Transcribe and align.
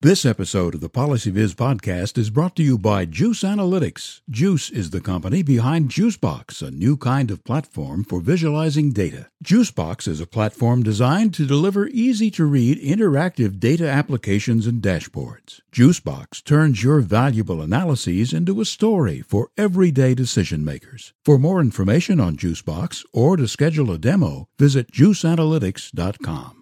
This 0.00 0.24
episode 0.24 0.76
of 0.76 0.80
the 0.80 0.88
PolicyViz 0.88 1.56
podcast 1.56 2.16
is 2.18 2.30
brought 2.30 2.54
to 2.54 2.62
you 2.62 2.78
by 2.78 3.04
Juice 3.04 3.42
Analytics. 3.42 4.20
Juice 4.30 4.70
is 4.70 4.90
the 4.90 5.00
company 5.00 5.42
behind 5.42 5.88
Juicebox, 5.88 6.62
a 6.62 6.70
new 6.70 6.96
kind 6.96 7.32
of 7.32 7.42
platform 7.42 8.04
for 8.04 8.20
visualizing 8.20 8.92
data. 8.92 9.28
Juicebox 9.42 10.06
is 10.06 10.20
a 10.20 10.26
platform 10.28 10.84
designed 10.84 11.34
to 11.34 11.46
deliver 11.46 11.88
easy 11.88 12.30
to 12.30 12.44
read 12.44 12.80
interactive 12.80 13.58
data 13.58 13.88
applications 13.88 14.68
and 14.68 14.80
dashboards. 14.80 15.62
Juicebox 15.72 16.44
turns 16.44 16.84
your 16.84 17.00
valuable 17.00 17.60
analyses 17.60 18.32
into 18.32 18.60
a 18.60 18.64
story 18.64 19.20
for 19.20 19.50
everyday 19.56 20.14
decision 20.14 20.64
makers. 20.64 21.12
For 21.24 21.40
more 21.40 21.60
information 21.60 22.20
on 22.20 22.36
Juicebox 22.36 23.04
or 23.12 23.36
to 23.36 23.48
schedule 23.48 23.90
a 23.90 23.98
demo, 23.98 24.46
visit 24.60 24.92
juiceanalytics.com. 24.92 26.57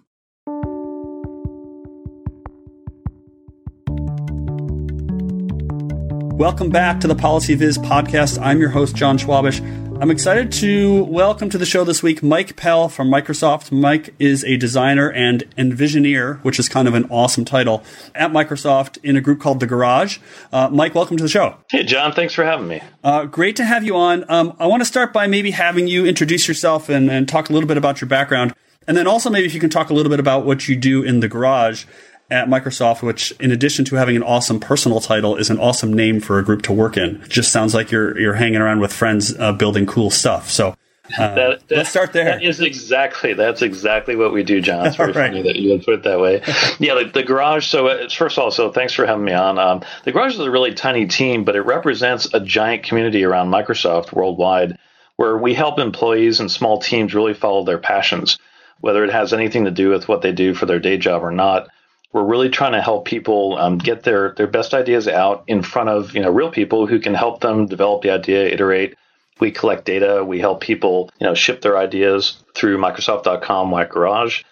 Welcome 6.37 6.69
back 6.69 6.99
to 6.99 7.07
the 7.07 7.15
PolicyViz 7.15 7.79
podcast. 7.79 8.39
I'm 8.39 8.59
your 8.59 8.69
host, 8.69 8.95
John 8.95 9.17
Schwabish. 9.17 9.59
I'm 9.99 10.11
excited 10.11 10.51
to 10.51 11.03
welcome 11.05 11.49
to 11.49 11.57
the 11.57 11.65
show 11.65 11.83
this 11.83 12.03
week 12.03 12.21
Mike 12.21 12.55
Pell 12.55 12.89
from 12.89 13.09
Microsoft. 13.09 13.71
Mike 13.71 14.13
is 14.19 14.43
a 14.43 14.55
designer 14.55 15.11
and 15.11 15.43
envisioneer, 15.55 16.39
which 16.43 16.59
is 16.59 16.69
kind 16.69 16.87
of 16.87 16.93
an 16.93 17.05
awesome 17.09 17.43
title, 17.43 17.83
at 18.13 18.29
Microsoft 18.29 18.99
in 19.03 19.17
a 19.17 19.21
group 19.21 19.39
called 19.39 19.59
The 19.59 19.65
Garage. 19.65 20.19
Uh, 20.53 20.69
Mike, 20.69 20.93
welcome 20.93 21.17
to 21.17 21.23
the 21.23 21.27
show. 21.27 21.55
Hey, 21.71 21.81
John. 21.81 22.13
Thanks 22.13 22.35
for 22.35 22.45
having 22.45 22.67
me. 22.67 22.83
Uh, 23.03 23.25
great 23.25 23.55
to 23.55 23.65
have 23.65 23.83
you 23.83 23.95
on. 23.95 24.23
Um, 24.29 24.55
I 24.59 24.67
want 24.67 24.81
to 24.81 24.85
start 24.85 25.11
by 25.13 25.25
maybe 25.25 25.49
having 25.49 25.87
you 25.87 26.05
introduce 26.05 26.47
yourself 26.47 26.87
and, 26.87 27.09
and 27.09 27.27
talk 27.27 27.49
a 27.49 27.53
little 27.53 27.67
bit 27.67 27.77
about 27.77 27.99
your 27.99 28.09
background. 28.09 28.53
And 28.87 28.95
then 28.95 29.07
also 29.07 29.31
maybe 29.31 29.47
if 29.47 29.55
you 29.55 29.59
can 29.59 29.71
talk 29.71 29.89
a 29.89 29.93
little 29.95 30.11
bit 30.11 30.19
about 30.19 30.45
what 30.45 30.67
you 30.67 30.75
do 30.75 31.01
in 31.01 31.19
The 31.19 31.27
Garage 31.27 31.85
at 32.29 32.47
Microsoft, 32.47 33.01
which 33.01 33.31
in 33.39 33.51
addition 33.51 33.85
to 33.85 33.95
having 33.95 34.15
an 34.15 34.23
awesome 34.23 34.59
personal 34.59 34.99
title, 34.99 35.35
is 35.35 35.49
an 35.49 35.59
awesome 35.59 35.93
name 35.93 36.19
for 36.19 36.39
a 36.39 36.43
group 36.43 36.61
to 36.63 36.73
work 36.73 36.97
in. 36.97 37.23
Just 37.29 37.51
sounds 37.51 37.73
like 37.73 37.91
you're 37.91 38.19
you're 38.19 38.33
hanging 38.33 38.61
around 38.61 38.79
with 38.79 38.93
friends 38.93 39.37
uh, 39.37 39.53
building 39.53 39.85
cool 39.85 40.09
stuff. 40.09 40.49
So. 40.49 40.75
Uh, 41.17 41.35
that, 41.35 41.67
that, 41.69 41.75
let's 41.77 41.89
start 41.89 42.11
there. 42.11 42.25
That 42.25 42.43
is 42.43 42.59
exactly 42.59 43.33
that's 43.33 43.61
exactly 43.61 44.17
what 44.17 44.33
we 44.33 44.43
do, 44.43 44.59
John. 44.59 44.87
It's 44.87 44.97
very 44.97 45.11
right. 45.13 45.31
funny 45.31 45.41
that 45.43 45.55
you 45.55 45.69
would 45.69 45.85
put 45.85 45.93
it 45.93 46.03
that 46.03 46.19
way. 46.19 46.41
yeah, 46.79 46.95
the, 46.95 47.09
the 47.13 47.23
garage. 47.23 47.65
So 47.65 47.87
uh, 47.87 48.09
first 48.09 48.37
of 48.37 48.43
all, 48.43 48.51
so 48.51 48.73
thanks 48.73 48.91
for 48.91 49.05
having 49.05 49.23
me 49.23 49.31
on. 49.31 49.57
Um, 49.57 49.83
the 50.03 50.11
garage 50.11 50.33
is 50.33 50.41
a 50.41 50.51
really 50.51 50.73
tiny 50.73 51.07
team, 51.07 51.45
but 51.45 51.55
it 51.55 51.61
represents 51.61 52.33
a 52.33 52.41
giant 52.41 52.83
community 52.83 53.23
around 53.23 53.49
Microsoft 53.49 54.11
worldwide, 54.11 54.77
where 55.15 55.37
we 55.37 55.53
help 55.53 55.79
employees 55.79 56.41
and 56.41 56.51
small 56.51 56.81
teams 56.81 57.13
really 57.13 57.33
follow 57.33 57.63
their 57.63 57.77
passions, 57.77 58.37
whether 58.81 59.05
it 59.05 59.13
has 59.13 59.31
anything 59.31 59.63
to 59.63 59.71
do 59.71 59.87
with 59.87 60.09
what 60.09 60.21
they 60.21 60.33
do 60.33 60.53
for 60.53 60.65
their 60.65 60.81
day 60.81 60.97
job 60.97 61.23
or 61.23 61.31
not 61.31 61.69
we're 62.13 62.23
really 62.23 62.49
trying 62.49 62.71
to 62.73 62.81
help 62.81 63.05
people 63.05 63.57
um, 63.57 63.77
get 63.77 64.03
their 64.03 64.33
their 64.37 64.47
best 64.47 64.73
ideas 64.73 65.07
out 65.07 65.43
in 65.47 65.61
front 65.61 65.89
of 65.89 66.13
you 66.13 66.21
know 66.21 66.29
real 66.29 66.51
people 66.51 66.87
who 66.87 66.99
can 66.99 67.13
help 67.13 67.41
them 67.41 67.65
develop 67.65 68.01
the 68.01 68.11
idea, 68.11 68.47
iterate. 68.47 68.95
We 69.39 69.51
collect 69.51 69.85
data. 69.85 70.23
We 70.25 70.39
help 70.39 70.61
people 70.61 71.09
you 71.19 71.27
know 71.27 71.35
ship 71.35 71.61
their 71.61 71.77
ideas 71.77 72.43
through 72.55 72.77
Microsoft.com 72.77 73.71
White 73.71 73.89
Garage. 73.89 74.43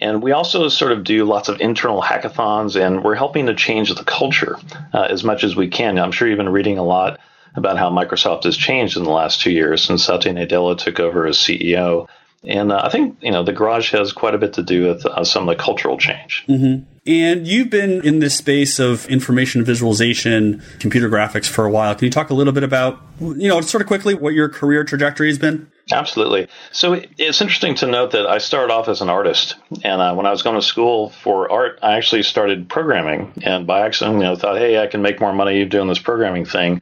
And 0.00 0.22
we 0.22 0.32
also 0.32 0.68
sort 0.68 0.90
of 0.90 1.04
do 1.04 1.24
lots 1.24 1.48
of 1.48 1.60
internal 1.60 2.02
hackathons, 2.02 2.74
and 2.74 3.04
we're 3.04 3.14
helping 3.14 3.46
to 3.46 3.54
change 3.54 3.94
the 3.94 4.04
culture 4.04 4.58
uh, 4.92 5.06
as 5.08 5.22
much 5.22 5.44
as 5.44 5.54
we 5.54 5.68
can. 5.68 5.98
I'm 5.98 6.10
sure 6.10 6.26
you've 6.26 6.36
been 6.36 6.48
reading 6.48 6.78
a 6.78 6.82
lot 6.82 7.20
about 7.54 7.78
how 7.78 7.90
Microsoft 7.90 8.42
has 8.42 8.56
changed 8.56 8.96
in 8.96 9.04
the 9.04 9.10
last 9.10 9.40
two 9.40 9.52
years 9.52 9.82
since 9.82 10.04
Satya 10.04 10.34
Nadella 10.34 10.76
took 10.76 10.98
over 10.98 11.26
as 11.26 11.38
CEO. 11.38 12.08
And 12.46 12.72
uh, 12.72 12.80
I 12.84 12.88
think 12.90 13.18
you 13.20 13.30
know 13.30 13.42
the 13.42 13.52
garage 13.52 13.92
has 13.92 14.12
quite 14.12 14.34
a 14.34 14.38
bit 14.38 14.54
to 14.54 14.62
do 14.62 14.88
with 14.88 15.06
uh, 15.06 15.24
some 15.24 15.48
of 15.48 15.56
the 15.56 15.62
cultural 15.62 15.98
change. 15.98 16.44
Mm-hmm. 16.48 16.84
And 17.06 17.46
you've 17.46 17.68
been 17.68 18.04
in 18.04 18.20
this 18.20 18.36
space 18.36 18.78
of 18.78 19.06
information 19.08 19.62
visualization, 19.62 20.62
computer 20.78 21.10
graphics 21.10 21.46
for 21.46 21.66
a 21.66 21.70
while. 21.70 21.94
Can 21.94 22.06
you 22.06 22.10
talk 22.10 22.30
a 22.30 22.34
little 22.34 22.52
bit 22.54 22.62
about, 22.62 22.98
you 23.20 23.46
know, 23.46 23.60
sort 23.60 23.82
of 23.82 23.88
quickly 23.88 24.14
what 24.14 24.32
your 24.32 24.48
career 24.48 24.84
trajectory 24.84 25.28
has 25.28 25.38
been? 25.38 25.70
Absolutely. 25.92 26.48
So 26.72 27.02
it's 27.18 27.42
interesting 27.42 27.74
to 27.76 27.86
note 27.86 28.12
that 28.12 28.26
I 28.26 28.38
started 28.38 28.72
off 28.72 28.88
as 28.88 29.02
an 29.02 29.10
artist, 29.10 29.56
and 29.82 30.00
uh, 30.00 30.14
when 30.14 30.24
I 30.24 30.30
was 30.30 30.42
going 30.42 30.56
to 30.56 30.66
school 30.66 31.10
for 31.10 31.52
art, 31.52 31.78
I 31.82 31.96
actually 31.96 32.22
started 32.22 32.70
programming, 32.70 33.34
and 33.42 33.66
by 33.66 33.84
accident, 33.84 34.16
you 34.16 34.22
know, 34.22 34.36
thought, 34.36 34.56
hey, 34.56 34.78
I 34.78 34.86
can 34.86 35.02
make 35.02 35.20
more 35.20 35.34
money 35.34 35.62
doing 35.66 35.88
this 35.88 35.98
programming 35.98 36.46
thing. 36.46 36.80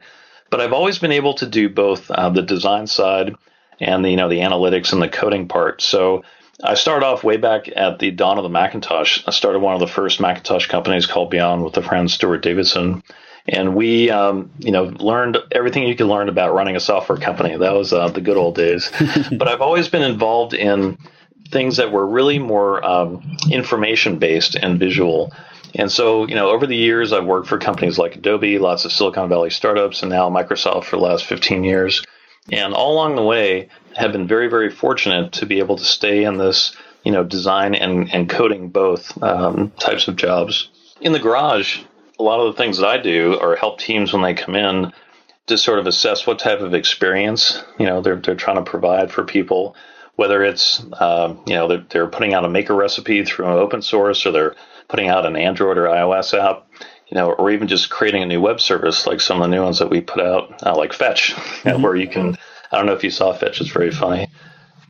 But 0.49 0.61
I've 0.61 0.71
always 0.71 0.99
been 0.99 1.11
able 1.11 1.33
to 1.35 1.47
do 1.47 1.67
both 1.67 2.09
uh, 2.09 2.29
the 2.29 2.43
design 2.43 2.87
side 2.87 3.35
and 3.79 4.03
the 4.03 4.09
you 4.09 4.17
know 4.17 4.29
the 4.29 4.39
analytics 4.39 4.93
and 4.93 5.01
the 5.01 5.09
coding 5.09 5.47
part. 5.47 5.81
So 5.81 6.23
I 6.63 6.75
started 6.75 7.05
off 7.05 7.23
way 7.23 7.37
back 7.37 7.67
at 7.75 7.99
the 7.99 8.11
dawn 8.11 8.37
of 8.37 8.43
the 8.43 8.49
Macintosh. 8.49 9.23
I 9.27 9.31
started 9.31 9.59
one 9.59 9.73
of 9.73 9.79
the 9.79 9.87
first 9.87 10.19
Macintosh 10.19 10.67
companies 10.67 11.05
called 11.05 11.29
Beyond 11.29 11.63
with 11.63 11.75
a 11.77 11.81
friend 11.81 12.09
Stuart 12.09 12.43
Davidson, 12.43 13.03
and 13.47 13.75
we, 13.75 14.09
um, 14.09 14.51
you 14.59 14.71
know, 14.71 14.83
learned 14.83 15.37
everything 15.51 15.83
you 15.83 15.95
could 15.95 16.07
learn 16.07 16.29
about 16.29 16.53
running 16.53 16.75
a 16.75 16.79
software 16.79 17.17
company. 17.17 17.57
That 17.57 17.73
was 17.73 17.91
uh, 17.91 18.09
the 18.09 18.21
good 18.21 18.37
old 18.37 18.55
days. 18.55 18.91
but 19.31 19.47
I've 19.47 19.61
always 19.61 19.89
been 19.89 20.03
involved 20.03 20.53
in 20.53 20.97
things 21.51 21.77
that 21.77 21.91
were 21.91 22.05
really 22.07 22.39
more 22.39 22.83
um, 22.83 23.37
information 23.51 24.19
based 24.19 24.55
and 24.55 24.79
visual. 24.79 25.33
And 25.75 25.91
so, 25.91 26.27
you 26.27 26.35
know, 26.35 26.51
over 26.51 26.67
the 26.67 26.75
years, 26.75 27.11
I've 27.11 27.25
worked 27.25 27.47
for 27.47 27.57
companies 27.57 27.97
like 27.97 28.15
Adobe, 28.15 28.59
lots 28.59 28.85
of 28.85 28.91
Silicon 28.91 29.27
Valley 29.27 29.49
startups, 29.49 30.03
and 30.03 30.11
now 30.11 30.29
Microsoft 30.29 30.85
for 30.85 30.97
the 30.97 31.01
last 31.01 31.25
15 31.25 31.63
years. 31.63 32.05
And 32.51 32.73
all 32.73 32.93
along 32.93 33.15
the 33.15 33.23
way, 33.23 33.69
have 33.95 34.11
been 34.11 34.27
very, 34.27 34.49
very 34.49 34.69
fortunate 34.69 35.33
to 35.33 35.45
be 35.45 35.59
able 35.59 35.77
to 35.77 35.85
stay 35.85 36.23
in 36.23 36.37
this, 36.37 36.75
you 37.03 37.11
know, 37.11 37.23
design 37.23 37.75
and, 37.75 38.13
and 38.13 38.29
coding 38.29 38.69
both 38.69 39.21
um, 39.23 39.71
types 39.79 40.07
of 40.07 40.15
jobs. 40.15 40.69
In 40.99 41.13
the 41.13 41.19
garage, 41.19 41.81
a 42.19 42.23
lot 42.23 42.39
of 42.39 42.53
the 42.53 42.57
things 42.57 42.77
that 42.77 42.87
I 42.87 42.97
do 42.97 43.39
are 43.39 43.55
help 43.55 43.79
teams 43.79 44.13
when 44.13 44.21
they 44.21 44.33
come 44.33 44.55
in 44.55 44.91
to 45.47 45.57
sort 45.57 45.79
of 45.79 45.87
assess 45.87 46.25
what 46.25 46.39
type 46.39 46.61
of 46.61 46.73
experience, 46.73 47.61
you 47.77 47.85
know, 47.85 48.01
they're, 48.01 48.15
they're 48.15 48.35
trying 48.35 48.63
to 48.63 48.69
provide 48.69 49.11
for 49.11 49.23
people, 49.23 49.75
whether 50.15 50.43
it's, 50.43 50.83
um, 50.99 51.41
you 51.45 51.53
know, 51.53 51.67
they're, 51.67 51.85
they're 51.89 52.07
putting 52.07 52.33
out 52.33 52.45
a 52.45 52.49
maker 52.49 52.73
recipe 52.73 53.25
through 53.25 53.47
an 53.47 53.57
open 53.57 53.81
source 53.81 54.25
or 54.25 54.31
they're 54.31 54.55
putting 54.87 55.09
out 55.09 55.25
an 55.25 55.35
Android 55.35 55.77
or 55.77 55.85
iOS 55.85 56.37
app 56.37 56.67
you 57.13 57.19
know, 57.19 57.31
or 57.31 57.51
even 57.51 57.67
just 57.67 57.91
creating 57.91 58.23
a 58.23 58.25
new 58.25 58.41
web 58.41 58.59
service 58.59 59.05
like 59.05 59.21
some 59.21 59.39
of 59.39 59.47
the 59.47 59.55
new 59.55 59.61
ones 59.61 59.77
that 59.77 59.87
we 59.87 60.01
put 60.01 60.19
out, 60.19 60.65
uh, 60.65 60.75
like 60.75 60.93
Fetch, 60.93 61.33
mm-hmm. 61.35 61.79
where 61.83 61.95
you 61.95 62.07
can. 62.07 62.35
I 62.71 62.77
don't 62.77 62.87
know 62.87 62.93
if 62.93 63.03
you 63.03 63.11
saw 63.11 63.33
Fetch; 63.33 63.61
it's 63.61 63.69
very 63.69 63.91
funny. 63.91 64.29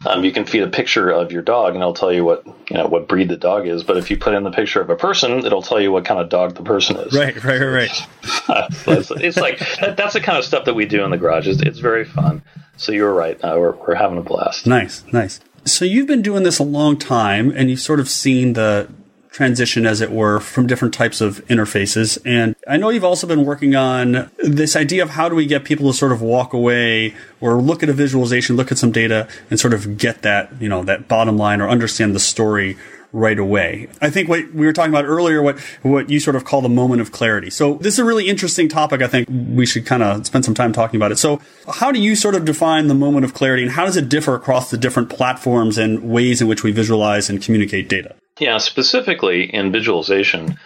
Um, 0.05 0.23
you 0.23 0.31
can 0.31 0.45
feed 0.45 0.63
a 0.63 0.69
picture 0.69 1.09
of 1.09 1.33
your 1.33 1.41
dog, 1.41 1.73
and 1.73 1.81
it'll 1.81 1.93
tell 1.93 2.13
you 2.13 2.23
what 2.23 2.45
you 2.45 2.77
know 2.77 2.87
what 2.87 3.09
breed 3.09 3.27
the 3.27 3.35
dog 3.35 3.67
is. 3.67 3.83
But 3.83 3.97
if 3.97 4.09
you 4.09 4.15
put 4.15 4.33
in 4.33 4.43
the 4.43 4.51
picture 4.51 4.79
of 4.79 4.89
a 4.89 4.95
person, 4.95 5.45
it'll 5.45 5.61
tell 5.61 5.81
you 5.81 5.91
what 5.91 6.05
kind 6.05 6.21
of 6.21 6.29
dog 6.29 6.55
the 6.55 6.63
person 6.63 6.95
is. 6.95 7.13
Right, 7.13 7.43
right, 7.43 7.59
right. 7.59 8.07
it's, 8.87 9.11
it's, 9.11 9.37
like 9.37 9.59
that's 9.97 10.13
the 10.13 10.21
kind 10.21 10.37
of 10.37 10.45
stuff 10.45 10.63
that 10.63 10.75
we 10.75 10.85
do 10.85 11.03
in 11.03 11.11
the 11.11 11.17
garage. 11.17 11.45
It's, 11.45 11.61
it's 11.61 11.79
very 11.79 12.05
fun. 12.05 12.41
So 12.77 12.93
you're 12.93 13.13
right. 13.13 13.37
Uh, 13.43 13.57
we're 13.59 13.75
we're 13.75 13.95
having 13.95 14.17
a 14.17 14.23
blast. 14.23 14.65
Nice, 14.65 15.03
nice. 15.11 15.41
So 15.65 15.83
you've 15.83 16.07
been 16.07 16.21
doing 16.21 16.43
this 16.43 16.57
a 16.57 16.63
long 16.63 16.97
time, 16.97 17.51
and 17.51 17.69
you've 17.69 17.81
sort 17.81 17.99
of 17.99 18.07
seen 18.07 18.53
the 18.53 18.89
transition, 19.33 19.85
as 19.85 19.99
it 19.99 20.11
were, 20.11 20.39
from 20.39 20.67
different 20.67 20.93
types 20.93 21.19
of 21.19 21.45
interfaces. 21.47 22.17
And 22.23 22.55
I 22.67 22.77
know 22.77 22.89
you've 22.89 23.03
also 23.03 23.27
been 23.27 23.45
working 23.45 23.75
on 23.75 24.31
this 24.37 24.75
idea 24.75 25.03
of 25.03 25.09
how 25.09 25.27
do 25.27 25.35
we 25.35 25.47
get 25.47 25.65
people 25.65 25.91
to 25.91 25.97
sort 25.97 26.11
of 26.11 26.21
walk 26.21 26.53
away 26.53 27.15
or 27.41 27.55
look 27.55 27.83
at 27.83 27.89
a 27.89 27.93
visualization, 27.93 28.55
look 28.55 28.71
at 28.71 28.77
some 28.77 28.91
data, 28.91 29.27
and 29.49 29.59
sort 29.59 29.73
of 29.73 29.97
get 29.97 30.21
that, 30.21 30.61
you 30.61 30.69
know, 30.69 30.83
that 30.83 31.07
bottom 31.07 31.35
line 31.35 31.59
or 31.59 31.67
understand 31.67 32.15
the 32.15 32.19
story 32.19 32.77
right 33.11 33.37
away. 33.37 33.87
I 34.01 34.09
think 34.09 34.27
what 34.27 34.53
we 34.53 34.65
were 34.65 34.73
talking 34.73 34.91
about 34.91 35.05
earlier, 35.05 35.41
what 35.41 35.59
what 35.83 36.09
you 36.09 36.19
sort 36.19 36.35
of 36.35 36.45
call 36.45 36.61
the 36.61 36.69
moment 36.69 37.01
of 37.01 37.11
clarity. 37.11 37.49
So 37.49 37.75
this 37.75 37.93
is 37.93 37.99
a 37.99 38.05
really 38.05 38.27
interesting 38.27 38.67
topic. 38.67 39.01
I 39.01 39.07
think 39.07 39.27
we 39.29 39.65
should 39.65 39.85
kind 39.85 40.03
of 40.03 40.25
spend 40.25 40.45
some 40.45 40.55
time 40.55 40.73
talking 40.73 40.97
about 40.97 41.11
it. 41.11 41.17
So 41.17 41.39
how 41.71 41.91
do 41.91 41.99
you 41.99 42.15
sort 42.15 42.35
of 42.35 42.43
define 42.43 42.87
the 42.87 42.95
moment 42.95 43.23
of 43.23 43.33
clarity, 43.33 43.63
and 43.63 43.71
how 43.71 43.85
does 43.85 43.97
it 43.97 44.09
differ 44.09 44.35
across 44.35 44.71
the 44.71 44.77
different 44.77 45.09
platforms 45.09 45.77
and 45.77 46.09
ways 46.09 46.41
in 46.41 46.47
which 46.47 46.63
we 46.63 46.71
visualize 46.71 47.29
and 47.29 47.41
communicate 47.41 47.87
data? 47.87 48.15
Yeah, 48.43 48.57
specifically 48.57 49.43
in 49.43 49.71
visualization, 49.71 50.59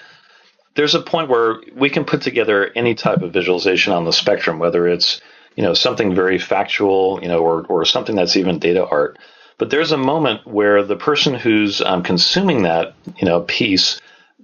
there's 0.73 0.95
a 0.95 0.99
point 0.99 1.29
where 1.29 1.61
we 1.75 1.91
can 1.91 2.05
put 2.05 2.23
together 2.23 2.71
any 2.75 2.95
type 2.95 3.21
of 3.21 3.31
visualization 3.31 3.93
on 3.93 4.03
the 4.03 4.11
spectrum, 4.11 4.57
whether 4.57 4.87
it's 4.87 5.21
you 5.55 5.61
know 5.61 5.75
something 5.75 6.15
very 6.15 6.39
factual, 6.39 7.19
you 7.21 7.27
know, 7.27 7.37
or 7.37 7.67
or 7.67 7.85
something 7.85 8.15
that's 8.15 8.35
even 8.35 8.57
data 8.57 8.83
art. 8.83 9.19
But 9.59 9.69
there's 9.69 9.91
a 9.91 9.97
moment 9.97 10.47
where 10.47 10.81
the 10.81 10.95
person 10.95 11.35
who's 11.35 11.79
um, 11.79 12.01
consuming 12.01 12.63
that 12.63 12.95
you 13.15 13.27
know 13.27 13.41
piece 13.41 14.01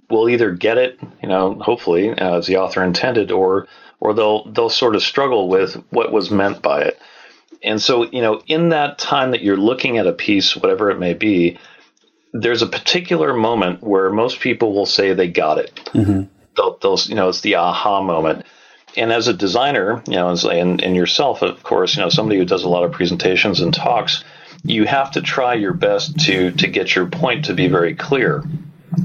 will 0.08 0.28
either 0.28 0.52
get 0.52 0.78
it, 0.78 1.00
you 1.20 1.28
know, 1.28 1.54
hopefully 1.54 2.10
uh, 2.10 2.38
as 2.38 2.46
the 2.46 2.58
author 2.58 2.84
intended, 2.84 3.32
or 3.32 3.66
or 3.98 4.14
they'll 4.14 4.44
they'll 4.52 4.70
sort 4.70 4.94
of 4.94 5.02
struggle 5.02 5.48
with 5.48 5.74
what 5.90 6.12
was 6.12 6.30
meant 6.30 6.62
by 6.62 6.82
it. 6.82 7.00
And 7.64 7.82
so, 7.82 8.04
you 8.04 8.22
know, 8.22 8.42
in 8.46 8.68
that 8.68 8.98
time 8.98 9.32
that 9.32 9.42
you're 9.42 9.56
looking 9.56 9.98
at 9.98 10.06
a 10.06 10.12
piece, 10.12 10.54
whatever 10.54 10.90
it 10.90 11.00
may 11.00 11.14
be, 11.14 11.58
there's 12.34 12.62
a 12.62 12.66
particular 12.66 13.32
moment 13.32 13.80
where 13.80 14.10
most 14.10 14.40
people 14.40 14.74
will 14.74 14.86
say 14.86 15.14
they 15.14 15.28
got 15.28 15.58
it. 15.58 15.74
Mm-hmm. 15.94 16.24
They'll, 16.56 16.78
they'll, 16.78 16.98
you 17.06 17.14
know, 17.14 17.28
it's 17.28 17.40
the 17.40 17.54
aha 17.54 18.02
moment. 18.02 18.44
And 18.96 19.12
as 19.12 19.28
a 19.28 19.32
designer, 19.32 20.02
you 20.06 20.14
know, 20.14 20.28
and, 20.28 20.82
and 20.82 20.96
yourself, 20.96 21.42
of 21.42 21.62
course, 21.62 21.96
you 21.96 22.02
know, 22.02 22.08
somebody 22.08 22.38
who 22.38 22.44
does 22.44 22.64
a 22.64 22.68
lot 22.68 22.84
of 22.84 22.92
presentations 22.92 23.60
and 23.60 23.72
talks, 23.72 24.24
you 24.64 24.84
have 24.84 25.12
to 25.12 25.22
try 25.22 25.54
your 25.54 25.74
best 25.74 26.18
to 26.26 26.50
to 26.52 26.68
get 26.68 26.94
your 26.94 27.06
point 27.06 27.46
to 27.46 27.54
be 27.54 27.68
very 27.68 27.94
clear. 27.94 28.42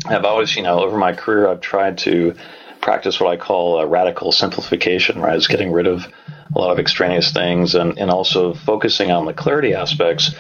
I've 0.05 0.25
always, 0.25 0.55
you 0.55 0.63
know, 0.63 0.79
over 0.79 0.97
my 0.97 1.13
career, 1.13 1.47
I've 1.47 1.61
tried 1.61 1.99
to 1.99 2.35
practice 2.81 3.19
what 3.19 3.29
I 3.31 3.37
call 3.37 3.79
a 3.79 3.85
radical 3.85 4.31
simplification, 4.31 5.19
right? 5.19 5.35
It's 5.35 5.47
getting 5.47 5.71
rid 5.71 5.87
of 5.87 6.07
a 6.55 6.59
lot 6.59 6.71
of 6.71 6.79
extraneous 6.79 7.31
things 7.31 7.75
and, 7.75 7.97
and 7.99 8.09
also 8.09 8.53
focusing 8.53 9.11
on 9.11 9.25
the 9.25 9.33
clarity 9.33 9.73
aspects. 9.73 10.33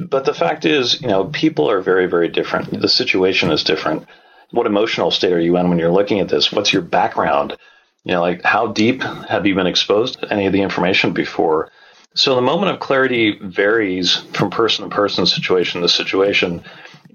But 0.00 0.24
the 0.24 0.34
fact 0.34 0.64
is, 0.64 1.00
you 1.00 1.08
know, 1.08 1.26
people 1.26 1.70
are 1.70 1.80
very, 1.80 2.06
very 2.06 2.28
different. 2.28 2.80
The 2.80 2.88
situation 2.88 3.50
is 3.50 3.64
different. 3.64 4.06
What 4.50 4.66
emotional 4.66 5.10
state 5.10 5.32
are 5.32 5.40
you 5.40 5.56
in 5.56 5.68
when 5.68 5.78
you're 5.78 5.90
looking 5.90 6.20
at 6.20 6.28
this? 6.28 6.52
What's 6.52 6.72
your 6.72 6.82
background? 6.82 7.56
You 8.04 8.12
know, 8.12 8.20
like 8.20 8.42
how 8.42 8.68
deep 8.68 9.02
have 9.02 9.46
you 9.46 9.54
been 9.54 9.66
exposed 9.66 10.20
to 10.20 10.32
any 10.32 10.46
of 10.46 10.52
the 10.52 10.62
information 10.62 11.12
before? 11.12 11.70
So 12.14 12.36
the 12.36 12.42
moment 12.42 12.72
of 12.72 12.80
clarity 12.80 13.38
varies 13.42 14.16
from 14.34 14.50
person 14.50 14.88
to 14.88 14.94
person, 14.94 15.26
situation 15.26 15.82
to 15.82 15.88
situation. 15.88 16.62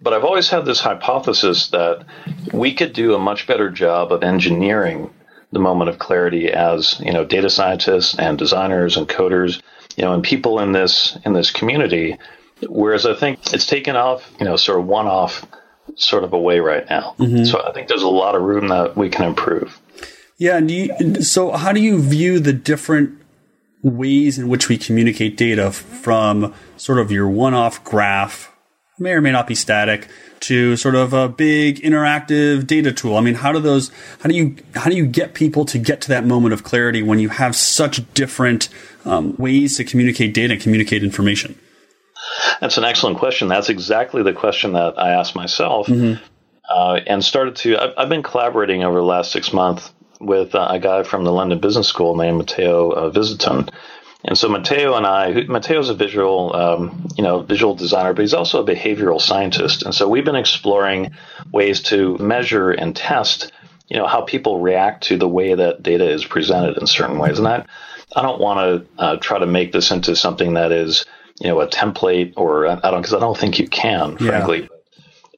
But 0.02 0.14
I've 0.14 0.26
always 0.26 0.50
had 0.50 0.66
this 0.66 0.80
hypothesis 0.80 1.70
that 1.70 2.06
we 2.54 2.74
could 2.74 2.94
do 2.94 3.16
a 3.16 3.20
much 3.20 3.48
better 3.48 3.70
job 3.70 4.12
of 4.12 4.24
engineering 4.24 5.10
the 5.52 5.60
moment 5.60 5.90
of 5.90 6.00
clarity 6.00 6.52
as, 6.52 7.00
you 7.00 7.12
know, 7.12 7.26
data 7.26 7.50
scientists 7.50 8.18
and 8.18 8.38
designers 8.38 8.98
and 8.98 9.08
coders, 9.08 9.62
you 9.96 10.04
know, 10.04 10.14
and 10.14 10.24
people 10.24 10.60
in 10.60 10.72
this 10.72 11.18
in 11.26 11.34
this 11.34 11.52
community. 11.52 12.18
Whereas 12.68 13.06
I 13.06 13.14
think 13.14 13.54
it's 13.54 13.66
taken 13.66 13.96
off, 13.96 14.30
you 14.40 14.46
know, 14.46 14.56
sort 14.58 14.80
of 14.80 14.86
one 14.86 15.08
off 15.08 15.46
sort 15.96 16.24
of 16.24 16.34
a 16.34 16.40
way 16.40 16.60
right 16.60 16.88
now. 16.90 17.16
Mm-hmm. 17.18 17.46
So 17.46 17.66
I 17.66 17.72
think 17.72 17.88
there's 17.88 18.04
a 18.04 18.08
lot 18.08 18.36
of 18.36 18.42
room 18.42 18.68
that 18.68 18.96
we 18.96 19.10
can 19.10 19.26
improve. 19.26 19.80
Yeah. 20.38 20.58
And 20.58 20.70
you, 20.70 21.22
so 21.22 21.52
how 21.52 21.72
do 21.72 21.82
you 21.82 22.02
view 22.02 22.40
the 22.40 22.54
different 22.54 23.20
ways 23.82 24.38
in 24.38 24.50
which 24.50 24.70
we 24.70 24.78
communicate 24.78 25.38
data 25.38 25.72
from 25.72 26.54
sort 26.78 27.00
of 27.00 27.12
your 27.12 27.30
one 27.30 27.54
off 27.54 27.84
graph, 27.84 28.54
may 29.00 29.12
or 29.12 29.22
may 29.22 29.32
not 29.32 29.48
be 29.48 29.56
static, 29.56 30.08
to 30.42 30.76
sort 30.76 30.96
of 30.96 31.14
a 31.14 31.28
big 31.28 31.78
interactive 31.78 32.68
data 32.68 32.92
tool. 32.92 33.18
I 33.18 33.22
mean, 33.22 33.36
how 33.36 33.52
do 33.52 33.60
those, 33.60 33.92
how 34.22 34.30
do 34.30 34.36
you, 34.36 34.56
how 34.76 34.90
do 34.90 34.96
you 34.96 35.06
get 35.06 35.34
people 35.34 35.66
to 35.66 35.78
get 35.78 36.02
to 36.02 36.10
that 36.10 36.26
moment 36.26 36.54
of 36.54 36.64
clarity 36.64 37.02
when 37.02 37.20
you 37.20 37.30
have 37.30 37.56
such 37.56 38.14
different 38.14 38.70
um, 39.06 39.36
ways 39.38 39.78
to 39.78 39.84
communicate 39.84 40.34
data, 40.34 40.54
and 40.54 40.62
communicate 40.62 41.04
information? 41.04 41.58
That's 42.60 42.78
an 42.78 42.84
excellent 42.84 43.18
question. 43.18 43.48
That's 43.48 43.70
exactly 43.70 44.24
the 44.24 44.34
question 44.34 44.74
that 44.74 45.00
I 45.00 45.12
asked 45.12 45.36
myself. 45.36 45.88
Mm-hmm. 45.88 46.24
Uh, 46.70 47.00
and 47.08 47.24
started 47.24 47.56
to, 47.56 47.78
I've, 47.78 47.94
I've, 47.98 48.10
been 48.10 48.22
collaborating 48.22 48.84
over 48.84 49.00
the 49.00 49.06
last 49.06 49.32
six 49.32 49.52
months 49.52 49.92
with 50.20 50.54
uh, 50.54 50.68
a 50.70 50.78
guy 50.78 51.02
from 51.02 51.24
the 51.24 51.32
London 51.32 51.60
Business 51.60 51.88
School 51.88 52.16
named 52.16 52.38
Matteo 52.38 52.92
uh, 52.92 53.12
Visintin. 53.12 53.72
And 54.26 54.38
so 54.38 54.50
Matteo 54.50 54.96
and 54.96 55.06
I, 55.08 55.46
Matteo's 55.48 55.90
a 55.90 55.94
visual, 55.94 56.56
um, 56.56 57.08
you 57.16 57.24
know, 57.24 57.42
visual 57.42 57.74
designer, 57.74 58.14
but 58.14 58.22
he's 58.22 58.34
also 58.34 58.62
a 58.62 58.68
behavioral 58.68 59.20
scientist. 59.20 59.84
And 59.84 59.96
so 59.96 60.10
we've 60.10 60.26
been 60.26 60.36
exploring 60.36 61.12
ways 61.52 61.82
to 61.84 62.18
measure 62.18 62.72
and 62.72 62.96
test, 62.96 63.52
you 63.88 63.98
know, 63.98 64.08
how 64.08 64.22
people 64.22 64.60
react 64.60 65.06
to 65.06 65.18
the 65.18 65.28
way 65.28 65.56
that 65.56 65.82
data 65.82 66.08
is 66.08 66.26
presented 66.26 66.78
in 66.78 66.86
certain 66.86 67.18
ways. 67.18 67.40
And 67.40 67.48
I, 67.48 67.66
I 68.16 68.22
don't 68.22 68.42
want 68.42 68.60
to 68.60 69.02
uh, 69.02 69.16
try 69.18 69.40
to 69.40 69.46
make 69.46 69.72
this 69.72 69.90
into 69.90 70.16
something 70.16 70.54
that 70.56 70.72
is, 70.74 71.06
you 71.40 71.48
know, 71.48 71.62
a 71.62 71.68
template 71.68 72.34
or 72.36 72.68
I 72.68 72.76
don't, 72.76 73.02
because 73.02 73.14
I 73.14 73.20
don't 73.20 73.38
think 73.38 73.60
you 73.60 73.68
can, 73.68 74.18
yeah. 74.20 74.28
frankly. 74.28 74.70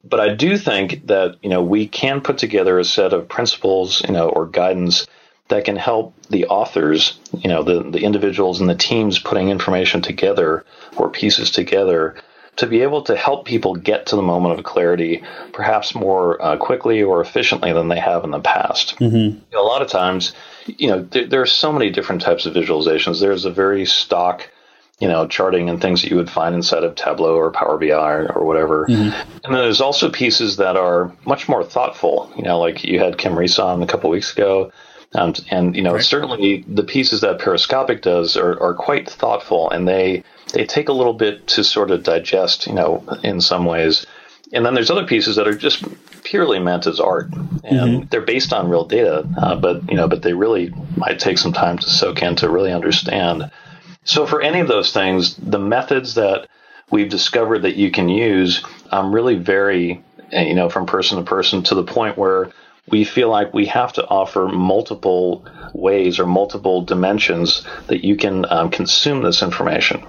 But 0.04 0.20
I 0.20 0.34
do 0.34 0.58
think 0.58 1.08
that, 1.08 1.38
you 1.44 1.50
know, 1.50 1.62
we 1.62 1.88
can 1.88 2.22
put 2.22 2.38
together 2.38 2.80
a 2.80 2.84
set 2.84 3.14
of 3.14 3.30
principles, 3.30 4.02
you 4.02 4.14
know, 4.14 4.30
or 4.30 4.48
guidance 4.48 5.08
that 5.50 5.66
can 5.66 5.76
help 5.76 6.16
the 6.30 6.46
authors, 6.48 7.20
you 7.34 7.50
know, 7.50 7.62
the, 7.62 7.84
the 7.84 8.00
individuals 8.00 8.60
and 8.60 8.70
the 8.70 8.76
teams 8.76 9.20
putting 9.20 9.50
information 9.50 10.02
together 10.02 10.66
or 10.98 11.10
pieces 11.10 11.52
together 11.52 12.16
to 12.58 12.68
be 12.68 12.82
able 12.82 13.02
to 13.04 13.16
help 13.16 13.46
people 13.46 13.76
get 13.76 14.08
to 14.08 14.16
the 14.16 14.22
moment 14.22 14.58
of 14.58 14.66
clarity 14.66 15.24
perhaps 15.54 15.96
more 15.96 16.42
uh, 16.42 16.58
quickly 16.58 17.02
or 17.02 17.22
efficiently 17.22 17.74
than 17.74 17.88
they 17.88 18.00
have 18.00 18.24
in 18.24 18.32
the 18.32 18.40
past. 18.40 18.98
Mm-hmm. 19.00 19.16
You 19.16 19.42
know, 19.54 19.62
a 19.62 19.68
lot 19.68 19.82
of 19.82 19.88
times, 19.88 20.34
you 20.66 20.88
know, 20.88 21.04
there, 21.04 21.28
there, 21.28 21.42
are 21.42 21.48
so 21.48 21.72
many 21.72 21.90
different 21.90 22.22
types 22.22 22.46
of 22.46 22.54
visualizations. 22.54 23.20
There's 23.20 23.46
a 23.46 23.52
very 23.52 23.86
stock, 23.86 24.50
you 25.02 25.08
know, 25.08 25.28
charting 25.28 25.70
and 25.70 25.82
things 25.82 26.02
that 26.02 26.12
you 26.12 26.16
would 26.16 26.30
find 26.30 26.56
inside 26.56 26.84
of 26.84 26.96
Tableau 26.96 27.36
or 27.36 27.52
Power 27.52 27.78
BI 27.78 27.88
or, 27.90 28.32
or 28.32 28.46
whatever. 28.46 28.86
Mm-hmm. 28.86 29.32
And 29.44 29.54
then 29.54 29.64
there's 29.64 29.82
also 29.82 30.10
pieces 30.10 30.58
that 30.58 30.78
are 30.78 31.12
much 31.26 31.50
more 31.50 31.64
thoughtful. 31.64 32.32
You 32.38 32.44
know, 32.44 32.60
like 32.60 32.84
you 32.84 33.00
had 33.00 33.18
Kim 33.18 33.38
Rees 33.38 33.60
on 33.60 33.84
a 33.84 33.88
couple 33.88 34.10
weeks 34.10 34.32
ago 34.32 34.72
um, 35.14 35.34
and 35.50 35.76
you 35.76 35.82
know, 35.82 35.94
right. 35.94 36.04
certainly 36.04 36.64
the 36.68 36.84
pieces 36.84 37.22
that 37.22 37.40
Periscopic 37.40 38.02
does 38.02 38.38
are, 38.38 38.62
are 38.62 38.74
quite 38.74 39.10
thoughtful, 39.10 39.70
and 39.70 39.88
they 39.88 40.24
they 40.54 40.66
take 40.66 40.88
a 40.88 40.94
little 40.94 41.14
bit 41.14 41.48
to 41.48 41.64
sort 41.64 41.92
of 41.92 42.04
digest, 42.04 42.68
you 42.68 42.74
know, 42.74 43.04
in 43.24 43.42
some 43.42 43.66
ways. 43.66 44.06
And 44.54 44.66
then 44.66 44.74
there's 44.74 44.92
other 44.92 45.06
pieces 45.06 45.36
that 45.38 45.48
are 45.48 45.56
just 45.56 45.84
purely 46.24 46.60
meant 46.60 46.88
as 46.88 47.00
art, 47.00 47.28
and 47.34 47.62
mm-hmm. 47.64 48.08
they're 48.10 48.22
based 48.22 48.54
on 48.54 48.70
real 48.70 48.86
data, 48.86 49.28
uh, 49.38 49.56
but 49.56 49.90
you 49.90 49.98
know, 49.98 50.08
but 50.08 50.22
they 50.22 50.34
really 50.34 50.74
might 50.96 51.20
take 51.20 51.38
some 51.38 51.54
time 51.54 51.78
to 51.78 51.90
soak 51.90 52.22
in 52.22 52.38
to 52.38 52.50
really 52.50 52.72
understand. 52.72 53.52
So 54.04 54.26
for 54.26 54.42
any 54.42 54.60
of 54.60 54.68
those 54.68 54.92
things, 54.92 55.36
the 55.36 55.60
methods 55.60 56.16
that 56.16 56.48
we've 56.92 57.10
discovered 57.10 57.60
that 57.60 57.76
you 57.76 57.92
can 57.92 58.10
use 58.10 58.64
um, 58.92 59.14
really 59.14 59.36
vary, 59.36 60.04
you 60.32 60.54
know, 60.54 60.70
from 60.70 60.86
person 60.86 61.18
to 61.18 61.24
person 61.24 61.64
to 61.64 61.76
the 61.76 61.84
point 61.84 62.18
where 62.18 62.52
we 62.90 63.04
feel 63.04 63.30
like 63.30 63.54
we 63.54 63.68
have 63.68 63.94
to 63.94 64.08
offer 64.08 64.48
multiple 64.48 65.46
ways 65.74 66.20
or 66.20 66.26
multiple 66.26 66.82
dimensions 66.82 67.66
that 67.88 68.04
you 68.04 68.18
can 68.18 68.46
um, 68.52 68.70
consume 68.70 69.22
this 69.22 69.42
information. 69.42 70.04